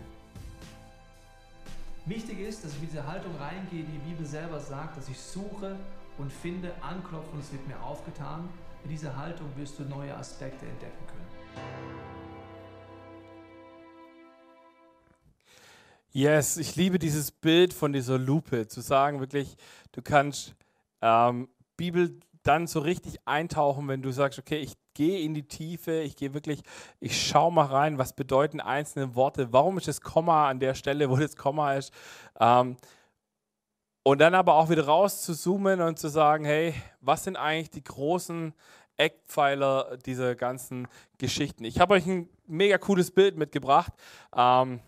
Wichtig 2.05 2.39
ist, 2.39 2.63
dass 2.63 2.71
ich 2.75 2.79
mit 2.79 2.91
dieser 2.91 3.05
Haltung 3.05 3.35
reingehe, 3.35 3.83
die 3.83 3.91
die 3.91 4.09
Bibel 4.09 4.25
selber 4.25 4.57
sagt, 4.61 4.95
dass 4.95 5.09
ich 5.09 5.19
suche 5.19 5.75
und 6.17 6.31
finde, 6.31 6.71
anklopfe 6.79 7.29
und 7.33 7.41
es 7.41 7.51
wird 7.51 7.67
mir 7.67 7.77
aufgetan. 7.83 8.47
Mit 8.83 8.93
dieser 8.93 9.17
Haltung 9.17 9.47
wirst 9.57 9.77
du 9.79 9.83
neue 9.83 10.15
Aspekte 10.15 10.65
entdecken 10.65 11.05
können. 11.07 11.27
Yes, 16.13 16.55
ich 16.55 16.77
liebe 16.77 16.97
dieses 16.97 17.31
Bild 17.31 17.73
von 17.73 17.91
dieser 17.91 18.17
Lupe, 18.17 18.69
zu 18.69 18.79
sagen 18.79 19.19
wirklich, 19.19 19.57
du 19.91 20.01
kannst 20.01 20.55
ähm, 21.01 21.49
Bibel 21.75 22.17
dann 22.49 22.65
so 22.65 22.79
richtig 22.79 23.19
eintauchen, 23.25 23.87
wenn 23.87 24.01
du 24.01 24.11
sagst, 24.11 24.39
okay, 24.39 24.57
ich 24.57 24.73
gehe 24.95 25.19
in 25.19 25.35
die 25.35 25.47
Tiefe, 25.47 26.01
ich 26.01 26.15
gehe 26.15 26.33
wirklich, 26.33 26.63
ich 26.99 27.27
schaue 27.27 27.53
mal 27.53 27.67
rein, 27.67 27.99
was 27.99 28.13
bedeuten 28.13 28.59
einzelne 28.59 29.13
Worte, 29.13 29.53
warum 29.53 29.77
ist 29.77 29.87
das 29.87 30.01
Komma 30.01 30.49
an 30.49 30.59
der 30.59 30.73
Stelle, 30.73 31.11
wo 31.11 31.15
das 31.15 31.35
Komma 31.35 31.75
ist. 31.75 31.93
Ähm, 32.39 32.75
und 34.01 34.17
dann 34.17 34.33
aber 34.33 34.55
auch 34.55 34.71
wieder 34.71 34.87
raus 34.87 35.21
zu 35.21 35.35
zoomen 35.35 35.79
und 35.79 35.99
zu 35.99 36.07
sagen, 36.07 36.43
hey, 36.43 36.73
was 37.01 37.23
sind 37.23 37.35
eigentlich 37.35 37.69
die 37.69 37.83
großen 37.83 38.55
Eckpfeiler 38.97 39.97
dieser 39.97 40.33
ganzen 40.33 40.87
Geschichten? 41.19 41.65
Ich 41.65 41.79
habe 41.79 41.93
euch 41.93 42.07
ein 42.07 42.29
mega 42.47 42.79
cooles 42.79 43.11
Bild 43.11 43.37
mitgebracht. 43.37 43.93
Ähm, 44.35 44.79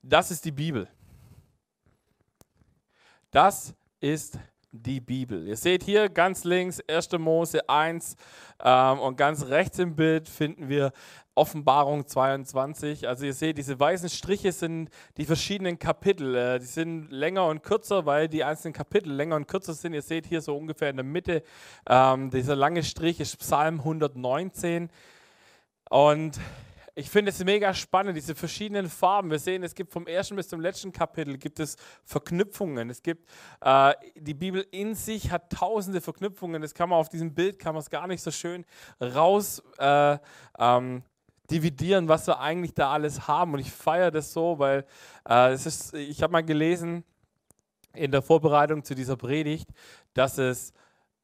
das 0.00 0.30
ist 0.30 0.46
die 0.46 0.52
Bibel. 0.52 0.88
Das 3.30 3.74
ist 4.00 4.38
die 4.72 5.00
Bibel. 5.00 5.48
Ihr 5.48 5.56
seht 5.56 5.82
hier 5.82 6.08
ganz 6.08 6.44
links 6.44 6.80
1. 6.88 7.10
Mose 7.18 7.68
1 7.68 8.16
ähm, 8.62 9.00
und 9.00 9.16
ganz 9.16 9.46
rechts 9.46 9.78
im 9.78 9.96
Bild 9.96 10.28
finden 10.28 10.68
wir 10.68 10.92
Offenbarung 11.34 12.06
22. 12.06 13.08
Also 13.08 13.24
ihr 13.24 13.32
seht, 13.32 13.58
diese 13.58 13.78
weißen 13.80 14.08
Striche 14.08 14.52
sind 14.52 14.90
die 15.16 15.24
verschiedenen 15.24 15.78
Kapitel. 15.78 16.34
Äh, 16.34 16.58
die 16.60 16.66
sind 16.66 17.10
länger 17.10 17.46
und 17.46 17.62
kürzer, 17.62 18.06
weil 18.06 18.28
die 18.28 18.44
einzelnen 18.44 18.74
Kapitel 18.74 19.12
länger 19.12 19.36
und 19.36 19.48
kürzer 19.48 19.74
sind. 19.74 19.94
Ihr 19.94 20.02
seht 20.02 20.26
hier 20.26 20.40
so 20.40 20.56
ungefähr 20.56 20.90
in 20.90 20.96
der 20.96 21.04
Mitte, 21.04 21.42
ähm, 21.88 22.30
dieser 22.30 22.56
lange 22.56 22.82
Strich 22.82 23.20
ist 23.20 23.38
Psalm 23.38 23.80
119. 23.80 24.88
Und 25.88 26.38
ich 27.00 27.08
finde 27.08 27.30
es 27.30 27.42
mega 27.42 27.72
spannend, 27.72 28.14
diese 28.14 28.34
verschiedenen 28.34 28.90
Farben. 28.90 29.30
Wir 29.30 29.38
sehen, 29.38 29.62
es 29.62 29.74
gibt 29.74 29.90
vom 29.90 30.06
ersten 30.06 30.36
bis 30.36 30.48
zum 30.48 30.60
letzten 30.60 30.92
Kapitel 30.92 31.38
gibt 31.38 31.58
es 31.58 31.76
Verknüpfungen. 32.04 32.90
Es 32.90 33.02
gibt 33.02 33.26
äh, 33.62 33.94
die 34.16 34.34
Bibel 34.34 34.66
in 34.70 34.94
sich 34.94 35.30
hat 35.30 35.50
tausende 35.50 36.02
Verknüpfungen. 36.02 36.60
Das 36.60 36.74
kann 36.74 36.90
man 36.90 36.98
auf 36.98 37.08
diesem 37.08 37.32
Bild 37.32 37.58
kann 37.58 37.74
man 37.74 37.80
es 37.80 37.88
gar 37.88 38.06
nicht 38.06 38.22
so 38.22 38.30
schön 38.30 38.66
raus 39.00 39.62
äh, 39.78 40.18
ähm, 40.58 41.02
dividieren, 41.50 42.06
was 42.06 42.26
wir 42.26 42.38
eigentlich 42.38 42.74
da 42.74 42.92
alles 42.92 43.26
haben. 43.26 43.54
Und 43.54 43.60
ich 43.60 43.72
feiere 43.72 44.10
das 44.10 44.34
so, 44.34 44.58
weil 44.58 44.84
äh, 45.26 45.52
es 45.52 45.64
ist, 45.64 45.94
ich 45.94 46.22
habe 46.22 46.34
mal 46.34 46.44
gelesen 46.44 47.02
in 47.94 48.10
der 48.10 48.20
Vorbereitung 48.20 48.84
zu 48.84 48.94
dieser 48.94 49.16
Predigt, 49.16 49.70
dass 50.12 50.36
es 50.36 50.74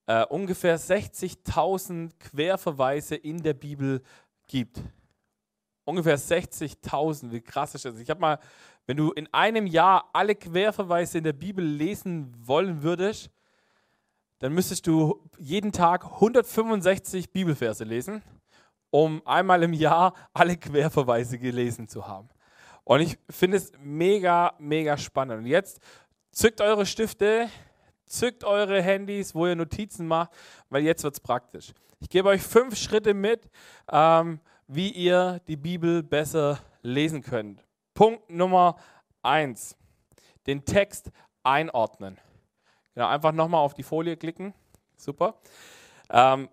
äh, 0.06 0.24
ungefähr 0.24 0.80
60.000 0.80 2.12
Querverweise 2.18 3.14
in 3.14 3.42
der 3.42 3.54
Bibel 3.54 4.02
gibt 4.46 4.80
ungefähr 5.86 6.18
60.000. 6.18 7.32
Wie 7.32 7.40
krass 7.40 7.74
ist 7.74 7.86
das? 7.86 7.98
Ich 7.98 8.10
habe 8.10 8.20
mal, 8.20 8.38
wenn 8.86 8.98
du 8.98 9.12
in 9.12 9.32
einem 9.32 9.66
Jahr 9.66 10.10
alle 10.12 10.34
Querverweise 10.34 11.18
in 11.18 11.24
der 11.24 11.32
Bibel 11.32 11.64
lesen 11.64 12.34
wollen 12.38 12.82
würdest, 12.82 13.30
dann 14.40 14.52
müsstest 14.52 14.86
du 14.86 15.22
jeden 15.38 15.72
Tag 15.72 16.04
165 16.04 17.30
Bibelverse 17.32 17.84
lesen, 17.84 18.22
um 18.90 19.26
einmal 19.26 19.62
im 19.62 19.72
Jahr 19.72 20.12
alle 20.34 20.56
Querverweise 20.56 21.38
gelesen 21.38 21.88
zu 21.88 22.06
haben. 22.06 22.28
Und 22.84 23.00
ich 23.00 23.18
finde 23.30 23.56
es 23.56 23.72
mega, 23.80 24.54
mega 24.58 24.96
spannend. 24.98 25.38
Und 25.38 25.46
jetzt 25.46 25.80
zückt 26.30 26.60
eure 26.60 26.84
Stifte, 26.84 27.48
zückt 28.04 28.44
eure 28.44 28.82
Handys, 28.82 29.34
wo 29.34 29.46
ihr 29.46 29.56
Notizen 29.56 30.06
macht, 30.06 30.30
weil 30.68 30.82
jetzt 30.82 31.02
wird 31.02 31.14
es 31.14 31.20
praktisch. 31.20 31.72
Ich 31.98 32.08
gebe 32.08 32.28
euch 32.28 32.42
fünf 32.42 32.76
Schritte 32.76 33.14
mit, 33.14 33.48
ähm, 33.90 34.40
wie 34.66 34.90
ihr 34.90 35.40
die 35.46 35.56
Bibel 35.56 36.02
besser 36.02 36.60
lesen 36.82 37.22
könnt. 37.22 37.64
Punkt 37.94 38.28
Nummer 38.30 38.76
eins: 39.22 39.76
Den 40.46 40.64
Text 40.64 41.10
einordnen. 41.42 42.18
Genau, 42.94 43.08
einfach 43.08 43.32
nochmal 43.32 43.60
auf 43.60 43.74
die 43.74 43.82
Folie 43.82 44.16
klicken. 44.16 44.54
Super. 44.96 45.34
Ähm, 46.10 46.48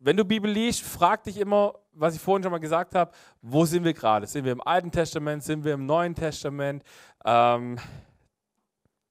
wenn 0.00 0.16
du 0.16 0.24
Bibel 0.24 0.50
liest, 0.50 0.82
frag 0.82 1.24
dich 1.24 1.38
immer, 1.38 1.74
was 1.92 2.14
ich 2.14 2.20
vorhin 2.20 2.42
schon 2.42 2.52
mal 2.52 2.58
gesagt 2.58 2.94
habe, 2.94 3.12
wo 3.42 3.64
sind 3.64 3.84
wir 3.84 3.94
gerade? 3.94 4.26
Sind 4.26 4.44
wir 4.44 4.52
im 4.52 4.60
Alten 4.60 4.90
Testament? 4.90 5.42
Sind 5.42 5.64
wir 5.64 5.74
im 5.74 5.86
Neuen 5.86 6.14
Testament? 6.14 6.82
Ähm, 7.24 7.78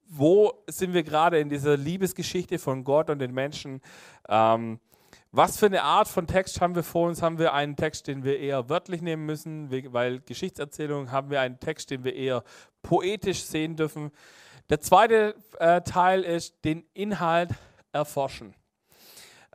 wo 0.10 0.64
sind 0.68 0.94
wir 0.94 1.04
gerade 1.04 1.40
in 1.40 1.50
dieser 1.50 1.76
Liebesgeschichte 1.76 2.60
von 2.60 2.84
Gott 2.84 3.10
und 3.10 3.20
den 3.20 3.34
Menschen? 3.34 3.82
Ähm, 4.30 4.80
was 5.32 5.58
für 5.58 5.66
eine 5.66 5.84
Art 5.84 6.08
von 6.08 6.26
Text 6.26 6.62
haben 6.62 6.76
wir 6.76 6.84
vor 6.84 7.08
uns? 7.08 7.22
Haben 7.22 7.38
wir 7.38 7.54
einen 7.54 7.76
Text, 7.76 8.08
den 8.08 8.24
wir 8.24 8.40
eher 8.40 8.70
wörtlich 8.70 9.02
nehmen 9.02 9.26
müssen, 9.26 9.70
weil 9.94 10.20
Geschichtserzählung 10.22 11.12
haben 11.12 11.30
wir 11.30 11.42
einen 11.42 11.60
Text, 11.60 11.92
den 11.92 12.04
wir 12.04 12.16
eher 12.16 12.44
poetisch 12.82 13.44
sehen 13.44 13.76
dürfen. 13.76 14.12
Der 14.70 14.80
zweite 14.80 15.36
äh, 15.60 15.82
Teil 15.82 16.24
ist 16.24 16.64
den 16.64 16.86
Inhalt 16.94 17.52
erforschen. 17.92 18.54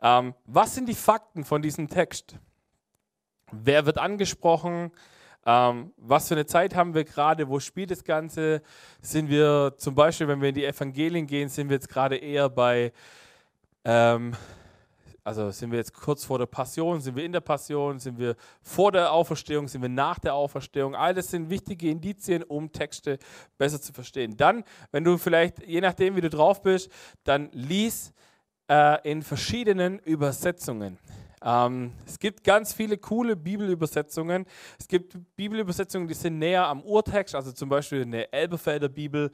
Ähm, 0.01 0.33
was 0.45 0.75
sind 0.75 0.89
die 0.89 0.95
Fakten 0.95 1.43
von 1.43 1.61
diesem 1.61 1.87
Text? 1.87 2.37
Wer 3.51 3.85
wird 3.85 3.97
angesprochen? 3.97 4.91
Ähm, 5.45 5.93
was 5.97 6.27
für 6.27 6.35
eine 6.35 6.45
Zeit 6.45 6.75
haben 6.75 6.93
wir 6.93 7.03
gerade? 7.03 7.49
Wo 7.49 7.59
spielt 7.59 7.91
das 7.91 8.03
Ganze? 8.03 8.61
Sind 9.01 9.29
wir 9.29 9.75
zum 9.77 9.95
Beispiel, 9.95 10.27
wenn 10.27 10.41
wir 10.41 10.49
in 10.49 10.55
die 10.55 10.65
Evangelien 10.65 11.27
gehen, 11.27 11.49
sind 11.49 11.69
wir 11.69 11.75
jetzt 11.75 11.89
gerade 11.89 12.17
eher 12.17 12.49
bei, 12.49 12.91
ähm, 13.85 14.35
also 15.23 15.51
sind 15.51 15.71
wir 15.71 15.77
jetzt 15.77 15.93
kurz 15.93 16.25
vor 16.25 16.37
der 16.37 16.47
Passion, 16.47 16.99
sind 16.99 17.15
wir 17.15 17.23
in 17.23 17.31
der 17.31 17.39
Passion, 17.39 17.97
sind 17.97 18.17
wir 18.17 18.35
vor 18.61 18.91
der 18.91 19.13
Auferstehung, 19.13 19.69
sind 19.69 19.81
wir 19.81 19.89
nach 19.89 20.19
der 20.19 20.33
Auferstehung? 20.33 20.95
All 20.95 21.13
das 21.13 21.31
sind 21.31 21.49
wichtige 21.49 21.89
Indizien, 21.89 22.43
um 22.43 22.71
Texte 22.71 23.17
besser 23.57 23.81
zu 23.81 23.93
verstehen. 23.93 24.35
Dann, 24.35 24.63
wenn 24.91 25.05
du 25.05 25.17
vielleicht, 25.17 25.65
je 25.65 25.79
nachdem, 25.79 26.17
wie 26.17 26.21
du 26.21 26.29
drauf 26.29 26.61
bist, 26.61 26.91
dann 27.23 27.49
lies 27.53 28.11
äh, 28.69 29.09
in 29.09 29.21
verschiedenen 29.21 29.99
Übersetzungen. 29.99 30.97
Ähm, 31.41 31.93
es 32.05 32.19
gibt 32.19 32.43
ganz 32.43 32.73
viele 32.73 32.97
coole 32.97 33.37
Bibelübersetzungen. 33.37 34.45
Es 34.77 34.87
gibt 34.89 35.17
Bibelübersetzungen, 35.37 36.07
die 36.07 36.13
sind 36.15 36.37
näher 36.39 36.67
am 36.67 36.81
Urtext, 36.81 37.33
also 37.33 37.53
zum 37.53 37.69
Beispiel 37.69 38.01
eine 38.01 38.31
Elberfelder 38.31 38.89
Bibel 38.89 39.31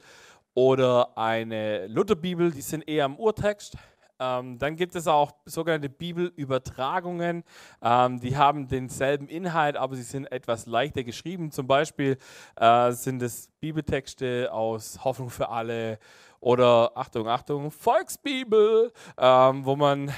oder 0.54 1.16
eine 1.16 1.88
Lutherbibel, 1.88 2.52
die 2.52 2.62
sind 2.62 2.88
eher 2.88 3.04
am 3.06 3.16
Urtext. 3.16 3.76
Ähm, 4.20 4.58
dann 4.58 4.76
gibt 4.76 4.94
es 4.94 5.08
auch 5.08 5.32
sogenannte 5.46 5.88
Bibelübertragungen. 5.88 7.42
Ähm, 7.82 8.20
die 8.20 8.36
haben 8.36 8.68
denselben 8.68 9.28
Inhalt, 9.28 9.76
aber 9.76 9.96
sie 9.96 10.02
sind 10.02 10.30
etwas 10.30 10.66
leichter 10.66 11.02
geschrieben. 11.02 11.50
Zum 11.50 11.66
Beispiel 11.66 12.18
äh, 12.56 12.92
sind 12.92 13.22
es 13.22 13.48
Bibeltexte 13.60 14.52
aus 14.52 15.02
Hoffnung 15.02 15.30
für 15.30 15.48
alle 15.48 15.98
oder 16.38 16.92
Achtung, 16.94 17.28
Achtung, 17.28 17.70
Volksbibel, 17.70 18.92
ähm, 19.18 19.64
wo 19.64 19.74
man 19.76 20.12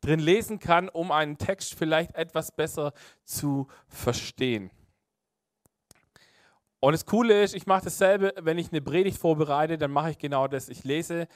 drin 0.00 0.20
lesen 0.20 0.60
kann, 0.60 0.88
um 0.88 1.10
einen 1.10 1.36
Text 1.36 1.74
vielleicht 1.74 2.14
etwas 2.14 2.52
besser 2.52 2.92
zu 3.24 3.66
verstehen. 3.88 4.70
Und 6.80 6.92
das 6.92 7.06
Coole 7.06 7.42
ist, 7.42 7.54
ich 7.54 7.66
mache 7.66 7.84
dasselbe, 7.84 8.32
wenn 8.40 8.56
ich 8.56 8.70
eine 8.70 8.80
Predigt 8.80 9.18
vorbereite, 9.18 9.78
dann 9.78 9.90
mache 9.90 10.12
ich 10.12 10.18
genau 10.18 10.46
das. 10.46 10.68
Ich 10.68 10.84
lese 10.84 11.26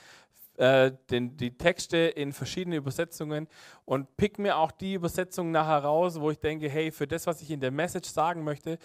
äh, 0.63 0.93
den, 1.11 1.37
die 1.37 1.59
Texte 1.59 1.97
in 1.97 2.33
verschiedene 2.33 2.77
Übersetzungen 2.77 3.49
und 3.85 4.17
pick 4.17 4.39
mir 4.39 4.57
auch 4.59 4.71
die 4.71 4.95
Übersetzung 4.95 5.51
nachher 5.51 5.83
raus, 5.83 6.21
wo 6.21 6.31
ich 6.31 6.39
denke, 6.39 6.69
hey, 6.69 6.93
für 6.93 7.09
das, 7.09 7.27
was 7.27 7.43
ich 7.43 7.51
in 7.51 7.59
der 7.59 7.73
Message 7.73 8.09
sagen 8.09 8.45
möchte, 8.45 8.79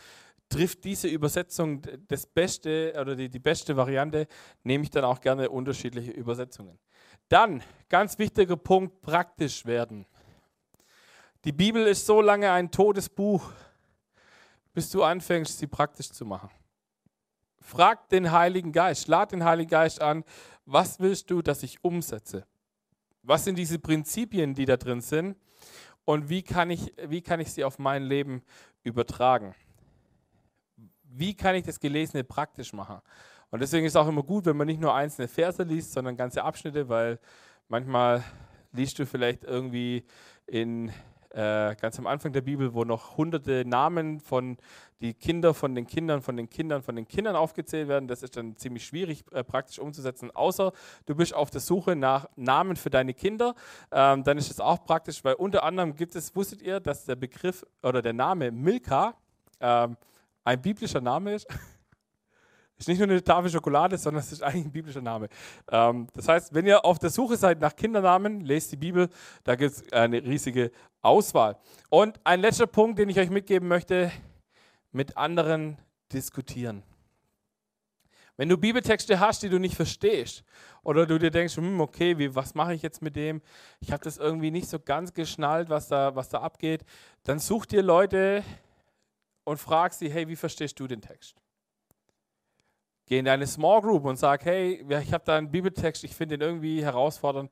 trifft 0.49 0.83
diese 0.85 1.07
Übersetzung 1.07 1.83
das 2.07 2.25
Beste 2.25 2.95
oder 2.99 3.15
die, 3.15 3.29
die 3.29 3.37
beste 3.37 3.77
Variante, 3.77 4.25
nehme 4.63 4.85
ich 4.85 4.89
dann 4.89 5.03
auch 5.03 5.21
gerne 5.21 5.51
unterschiedliche 5.51 6.09
Übersetzungen. 6.09 6.79
Dann, 7.29 7.61
ganz 7.89 8.17
wichtiger 8.17 8.57
Punkt, 8.57 8.99
praktisch 9.01 9.63
werden. 9.63 10.07
Die 11.43 11.51
Bibel 11.51 11.85
ist 11.85 12.07
so 12.07 12.21
lange 12.21 12.51
ein 12.51 12.71
totes 12.71 13.07
Buch, 13.07 13.51
bis 14.73 14.89
du 14.89 15.03
anfängst, 15.03 15.59
sie 15.59 15.67
praktisch 15.67 16.09
zu 16.09 16.25
machen. 16.25 16.49
Frag 17.59 18.09
den 18.09 18.31
Heiligen 18.31 18.71
Geist, 18.71 19.07
lad 19.07 19.31
den 19.31 19.43
Heiligen 19.43 19.69
Geist 19.69 20.01
an, 20.01 20.23
was 20.67 20.99
willst 20.99 21.31
du, 21.31 21.41
dass 21.41 21.63
ich 21.63 21.83
umsetze? 21.83 22.45
Was 23.23 23.43
sind 23.43 23.57
diese 23.57 23.79
Prinzipien, 23.79 24.53
die 24.53 24.65
da 24.65 24.77
drin 24.77 25.01
sind? 25.01 25.35
Und 26.05 26.29
wie 26.29 26.43
kann 26.43 26.69
ich, 26.69 26.93
wie 27.07 27.21
kann 27.21 27.39
ich 27.39 27.51
sie 27.51 27.63
auf 27.63 27.79
mein 27.79 28.03
Leben 28.03 28.43
übertragen? 28.83 29.55
wie 31.17 31.33
kann 31.33 31.55
ich 31.55 31.63
das 31.63 31.79
Gelesene 31.79 32.23
praktisch 32.23 32.73
machen? 32.73 33.01
Und 33.49 33.61
deswegen 33.61 33.85
ist 33.85 33.93
es 33.93 33.95
auch 33.95 34.07
immer 34.07 34.23
gut, 34.23 34.45
wenn 34.45 34.57
man 34.57 34.67
nicht 34.67 34.81
nur 34.81 34.93
einzelne 34.93 35.27
Verse 35.27 35.63
liest, 35.63 35.93
sondern 35.93 36.17
ganze 36.17 36.43
Abschnitte, 36.43 36.89
weil 36.89 37.19
manchmal 37.69 38.23
liest 38.73 38.99
du 38.99 39.05
vielleicht 39.05 39.43
irgendwie 39.43 40.05
in 40.45 40.91
äh, 41.37 41.75
ganz 41.75 41.99
am 41.99 42.07
Anfang 42.07 42.33
der 42.33 42.41
Bibel, 42.41 42.73
wo 42.73 42.83
noch 42.83 43.15
hunderte 43.15 43.63
Namen 43.63 44.19
von 44.19 44.57
die 45.01 45.13
Kinder 45.13 45.53
von 45.53 45.75
den 45.75 45.85
Kindern, 45.85 46.23
von 46.23 46.35
den 46.35 46.49
Kindern, 46.49 46.81
von 46.81 46.95
den 46.95 47.07
Kindern 47.07 47.35
aufgezählt 47.35 47.87
werden. 47.87 48.07
Das 48.07 48.23
ist 48.23 48.35
dann 48.35 48.57
ziemlich 48.57 48.83
schwierig 48.83 49.23
äh, 49.31 49.43
praktisch 49.43 49.77
umzusetzen. 49.77 50.31
Außer 50.31 50.71
du 51.05 51.15
bist 51.15 51.35
auf 51.35 51.51
der 51.51 51.61
Suche 51.61 51.95
nach 51.95 52.27
Namen 52.35 52.75
für 52.75 52.89
deine 52.89 53.13
Kinder, 53.13 53.53
ähm, 53.91 54.23
dann 54.23 54.39
ist 54.39 54.49
es 54.49 54.59
auch 54.59 54.83
praktisch, 54.83 55.23
weil 55.23 55.35
unter 55.35 55.63
anderem 55.63 55.95
gibt 55.95 56.15
es, 56.15 56.35
wusstet 56.35 56.63
ihr, 56.63 56.79
dass 56.79 57.05
der 57.05 57.15
Begriff 57.15 57.63
oder 57.83 58.01
der 58.01 58.13
Name 58.13 58.49
Milka 58.49 59.13
ähm, 59.59 59.95
ein 60.43 60.59
biblischer 60.59 61.01
Name 61.01 61.35
ist. 61.35 61.47
ist 62.77 62.87
nicht 62.87 62.99
nur 62.99 63.07
eine 63.07 63.23
Tafel 63.23 63.49
Schokolade, 63.49 63.97
sondern 63.97 64.21
es 64.21 64.31
ist 64.31 64.43
eigentlich 64.43 64.65
ein 64.65 64.71
biblischer 64.71 65.01
Name. 65.01 65.29
Ähm, 65.69 66.07
das 66.13 66.27
heißt, 66.27 66.53
wenn 66.53 66.65
ihr 66.65 66.85
auf 66.85 66.99
der 66.99 67.09
Suche 67.09 67.35
seid 67.35 67.59
nach 67.59 67.75
Kindernamen, 67.75 68.41
lest 68.41 68.71
die 68.71 68.77
Bibel, 68.77 69.09
da 69.43 69.55
gibt 69.55 69.71
es 69.71 69.91
eine 69.91 70.23
riesige 70.23 70.71
Auswahl. 71.07 71.57
Und 71.89 72.19
ein 72.23 72.41
letzter 72.41 72.67
Punkt, 72.67 72.99
den 72.99 73.09
ich 73.09 73.19
euch 73.19 73.29
mitgeben 73.29 73.67
möchte, 73.67 74.11
mit 74.91 75.17
anderen 75.17 75.77
diskutieren. 76.13 76.83
Wenn 78.35 78.49
du 78.49 78.57
Bibeltexte 78.57 79.19
hast, 79.19 79.41
die 79.41 79.49
du 79.49 79.57
nicht 79.57 79.75
verstehst, 79.75 80.43
oder 80.83 81.07
du 81.07 81.17
dir 81.17 81.31
denkst, 81.31 81.57
hm, 81.57 81.81
okay, 81.81 82.17
wie, 82.17 82.35
was 82.35 82.53
mache 82.53 82.73
ich 82.73 82.81
jetzt 82.81 83.01
mit 83.01 83.15
dem? 83.15 83.41
Ich 83.79 83.91
habe 83.91 84.03
das 84.03 84.17
irgendwie 84.17 84.51
nicht 84.51 84.69
so 84.69 84.79
ganz 84.79 85.13
geschnallt, 85.13 85.69
was 85.69 85.87
da, 85.87 86.15
was 86.15 86.29
da 86.29 86.41
abgeht, 86.41 86.85
dann 87.23 87.39
such 87.39 87.65
dir 87.65 87.81
Leute, 87.81 88.43
und 89.47 89.59
frag 89.59 89.93
sie, 89.93 90.09
hey, 90.09 90.27
wie 90.27 90.35
verstehst 90.35 90.77
du 90.77 90.87
den 90.87 90.99
Text? 90.99 91.37
Geh 93.05 93.19
in 93.19 93.23
deine 93.23 93.47
Small 93.47 93.79
Group 93.79 94.03
und 94.03 94.17
sag, 94.17 94.43
hey, 94.43 94.85
ich 95.01 95.13
habe 95.13 95.23
da 95.23 95.37
einen 95.37 95.49
Bibeltext, 95.49 96.03
ich 96.03 96.13
finde 96.13 96.37
den 96.37 96.45
irgendwie 96.45 96.83
herausfordernd. 96.83 97.49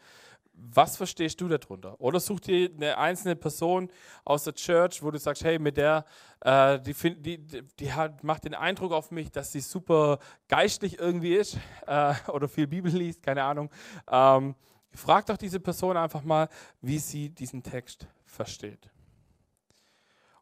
Was 0.58 0.98
verstehst 0.98 1.40
du 1.42 1.48
darunter? 1.48 2.00
Oder 2.00 2.20
such 2.20 2.40
dir 2.40 2.70
eine 2.74 2.98
einzelne 2.98 3.36
Person 3.36 3.90
aus 4.24 4.46
der 4.46 4.54
Church, 4.54 5.04
wo 5.04 5.12
du 5.12 5.20
sagst, 5.20 5.44
hey, 5.44 5.60
mit 5.60 5.78
der, 5.78 6.06
äh, 6.42 6.80
die, 6.80 6.94
die, 7.20 7.64
die 7.80 7.94
hat, 7.94 8.24
macht 8.24 8.46
den 8.46 8.54
Eindruck 8.54 8.92
auf 8.92 9.12
mich, 9.12 9.32
dass 9.32 9.52
sie 9.52 9.60
super 9.60 10.20
geistlich 10.48 11.00
irgendwie 11.00 11.36
ist 11.36 11.58
äh, 11.88 12.14
oder 12.32 12.48
viel 12.48 12.68
Bibel 12.68 12.92
liest, 12.92 13.22
keine 13.22 13.44
Ahnung. 13.44 13.70
Ähm, 14.10 14.56
frag 14.94 15.26
doch 15.26 15.38
diese 15.38 15.60
Person 15.60 15.98
einfach 15.98 16.24
mal, 16.24 16.48
wie 16.82 17.00
sie 17.00 17.30
diesen 17.30 17.62
Text 17.62 18.08
versteht. 18.26 18.90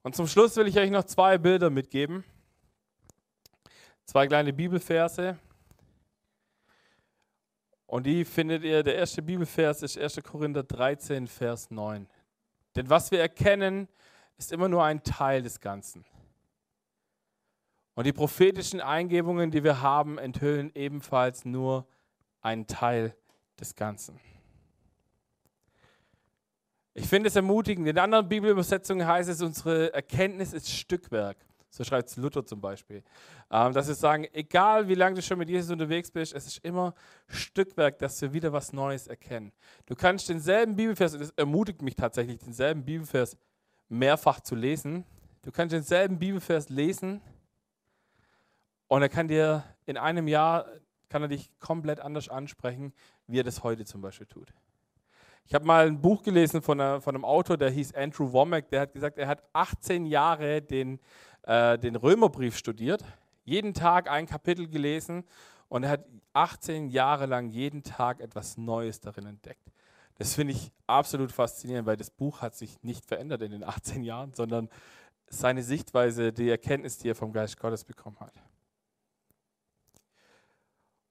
Und 0.03 0.15
zum 0.15 0.27
Schluss 0.27 0.55
will 0.57 0.67
ich 0.67 0.77
euch 0.77 0.91
noch 0.91 1.05
zwei 1.05 1.37
Bilder 1.37 1.69
mitgeben. 1.69 2.23
Zwei 4.05 4.27
kleine 4.27 4.51
Bibelverse. 4.51 5.39
Und 7.93 8.07
die 8.07 8.25
findet 8.25 8.63
ihr, 8.63 8.81
der 8.81 8.95
erste 8.95 9.21
Bibelvers 9.21 9.83
ist 9.83 9.99
1. 9.99 10.23
Korinther 10.23 10.63
13, 10.63 11.27
Vers 11.27 11.69
9. 11.69 12.07
Denn 12.75 12.89
was 12.89 13.11
wir 13.11 13.19
erkennen, 13.19 13.87
ist 14.35 14.51
immer 14.51 14.67
nur 14.67 14.83
ein 14.83 15.03
Teil 15.03 15.43
des 15.43 15.59
Ganzen. 15.59 16.03
Und 17.93 18.07
die 18.07 18.11
prophetischen 18.11 18.81
Eingebungen, 18.81 19.51
die 19.51 19.63
wir 19.63 19.81
haben, 19.81 20.17
enthüllen 20.17 20.71
ebenfalls 20.73 21.45
nur 21.45 21.87
einen 22.41 22.65
Teil 22.65 23.15
des 23.59 23.75
Ganzen. 23.75 24.19
Ich 26.95 27.05
finde 27.05 27.27
es 27.27 27.35
ermutigend. 27.35 27.87
In 27.87 27.99
anderen 27.99 28.27
Bibelübersetzungen 28.27 29.05
heißt 29.05 29.29
es, 29.29 29.39
unsere 29.43 29.93
Erkenntnis 29.93 30.53
ist 30.53 30.71
Stückwerk. 30.71 31.37
So 31.75 31.83
schreibt 31.83 32.07
es 32.07 32.17
Luther 32.17 32.45
zum 32.45 32.61
Beispiel. 32.61 33.03
Ähm, 33.49 33.73
dass 33.73 33.87
wir 33.87 33.95
sagen, 33.95 34.27
egal 34.31 34.87
wie 34.87 34.93
lange 34.93 35.15
du 35.15 35.23
schon 35.23 35.39
mit 35.39 35.49
Jesus 35.49 35.71
unterwegs 35.71 36.11
bist, 36.11 36.35
es 36.35 36.45
ist 36.45 36.59
immer 36.59 36.93
Stückwerk, 37.27 37.97
dass 37.97 38.21
wir 38.21 38.31
wieder 38.31 38.53
was 38.53 38.73
Neues 38.73 39.07
erkennen. 39.07 39.51
Du 39.87 39.95
kannst 39.95 40.29
denselben 40.29 40.75
Bibelvers, 40.75 41.13
und 41.13 41.21
das 41.21 41.31
ermutigt 41.31 41.81
mich 41.81 41.95
tatsächlich, 41.95 42.37
denselben 42.37 42.85
Bibelvers 42.85 43.37
mehrfach 43.89 44.39
zu 44.41 44.53
lesen. 44.53 45.03
Du 45.41 45.51
kannst 45.51 45.73
denselben 45.73 46.19
Bibelvers 46.19 46.69
lesen 46.69 47.21
und 48.87 49.01
er 49.01 49.09
kann 49.09 49.27
dir 49.27 49.63
in 49.87 49.97
einem 49.97 50.27
Jahr, 50.27 50.67
kann 51.09 51.23
er 51.23 51.27
dich 51.27 51.49
komplett 51.59 51.99
anders 51.99 52.29
ansprechen, 52.29 52.93
wie 53.25 53.39
er 53.39 53.43
das 53.43 53.63
heute 53.63 53.83
zum 53.83 53.99
Beispiel 54.01 54.27
tut. 54.27 54.53
Ich 55.45 55.53
habe 55.53 55.65
mal 55.65 55.87
ein 55.87 55.99
Buch 55.99 56.23
gelesen 56.23 56.61
von, 56.61 56.79
einer, 56.79 57.01
von, 57.01 57.15
einem 57.15 57.25
Autor, 57.25 57.57
der 57.57 57.69
hieß 57.69 57.93
Andrew 57.95 58.31
Womack, 58.31 58.69
der 58.69 58.81
hat 58.81 58.93
gesagt, 58.93 59.17
er 59.17 59.27
hat 59.27 59.43
18 59.51 60.05
Jahre 60.05 60.61
den, 60.61 60.99
äh, 61.43 61.77
den 61.77 61.95
Römerbrief 61.95 62.57
studiert, 62.57 63.03
jeden 63.45 63.73
Tag 63.73 64.09
ein 64.09 64.25
Kapitel 64.25 64.67
gelesen 64.67 65.23
und 65.69 65.83
er 65.83 65.91
hat 65.91 66.05
18 66.33 66.89
Jahre 66.89 67.25
lang 67.25 67.49
jeden 67.49 67.83
Tag 67.83 68.19
etwas 68.19 68.57
Neues 68.57 68.99
darin 68.99 69.25
entdeckt. 69.25 69.71
Das 70.15 70.35
finde 70.35 70.53
ich 70.53 70.71
absolut 70.87 71.31
faszinierend, 71.31 71.87
weil 71.87 71.97
das 71.97 72.11
Buch 72.11 72.41
hat 72.41 72.55
sich 72.55 72.81
nicht 72.83 73.05
verändert 73.05 73.41
in 73.41 73.51
den 73.51 73.63
18 73.63 74.03
Jahren, 74.03 74.33
sondern 74.33 74.69
seine 75.27 75.63
Sichtweise, 75.63 76.31
die 76.31 76.49
Erkenntnis, 76.49 76.97
die 76.97 77.09
er 77.09 77.15
vom 77.15 77.33
Geist 77.33 77.59
Gottes 77.59 77.83
bekommen 77.83 78.19
hat. 78.19 78.33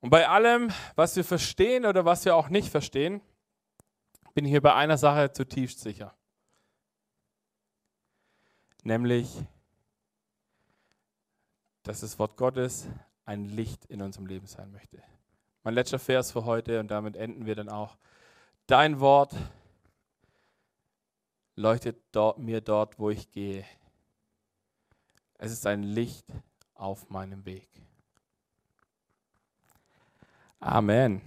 Und 0.00 0.10
bei 0.10 0.28
allem, 0.28 0.70
was 0.94 1.16
wir 1.16 1.24
verstehen 1.24 1.86
oder 1.86 2.04
was 2.04 2.24
wir 2.24 2.36
auch 2.36 2.48
nicht 2.48 2.68
verstehen, 2.68 3.20
bin 4.34 4.44
ich 4.44 4.52
mir 4.52 4.60
bei 4.60 4.74
einer 4.74 4.98
Sache 4.98 5.32
zutiefst 5.32 5.80
sicher. 5.80 6.14
Nämlich, 8.84 9.44
dass 11.82 12.00
das 12.00 12.18
Wort 12.18 12.36
Gottes 12.36 12.86
ein 13.24 13.44
Licht 13.44 13.84
in 13.86 14.02
unserem 14.02 14.26
Leben 14.26 14.46
sein 14.46 14.70
möchte. 14.72 15.02
Mein 15.62 15.74
letzter 15.74 15.98
Vers 15.98 16.32
für 16.32 16.44
heute 16.44 16.80
und 16.80 16.90
damit 16.90 17.16
enden 17.16 17.46
wir 17.46 17.54
dann 17.54 17.68
auch. 17.68 17.96
Dein 18.66 19.00
Wort 19.00 19.34
leuchtet 21.56 22.02
dort, 22.12 22.38
mir 22.38 22.60
dort, 22.60 22.98
wo 22.98 23.10
ich 23.10 23.30
gehe. 23.30 23.64
Es 25.38 25.52
ist 25.52 25.66
ein 25.66 25.82
Licht 25.82 26.26
auf 26.74 27.10
meinem 27.10 27.44
Weg. 27.44 27.68
Amen. 30.60 31.20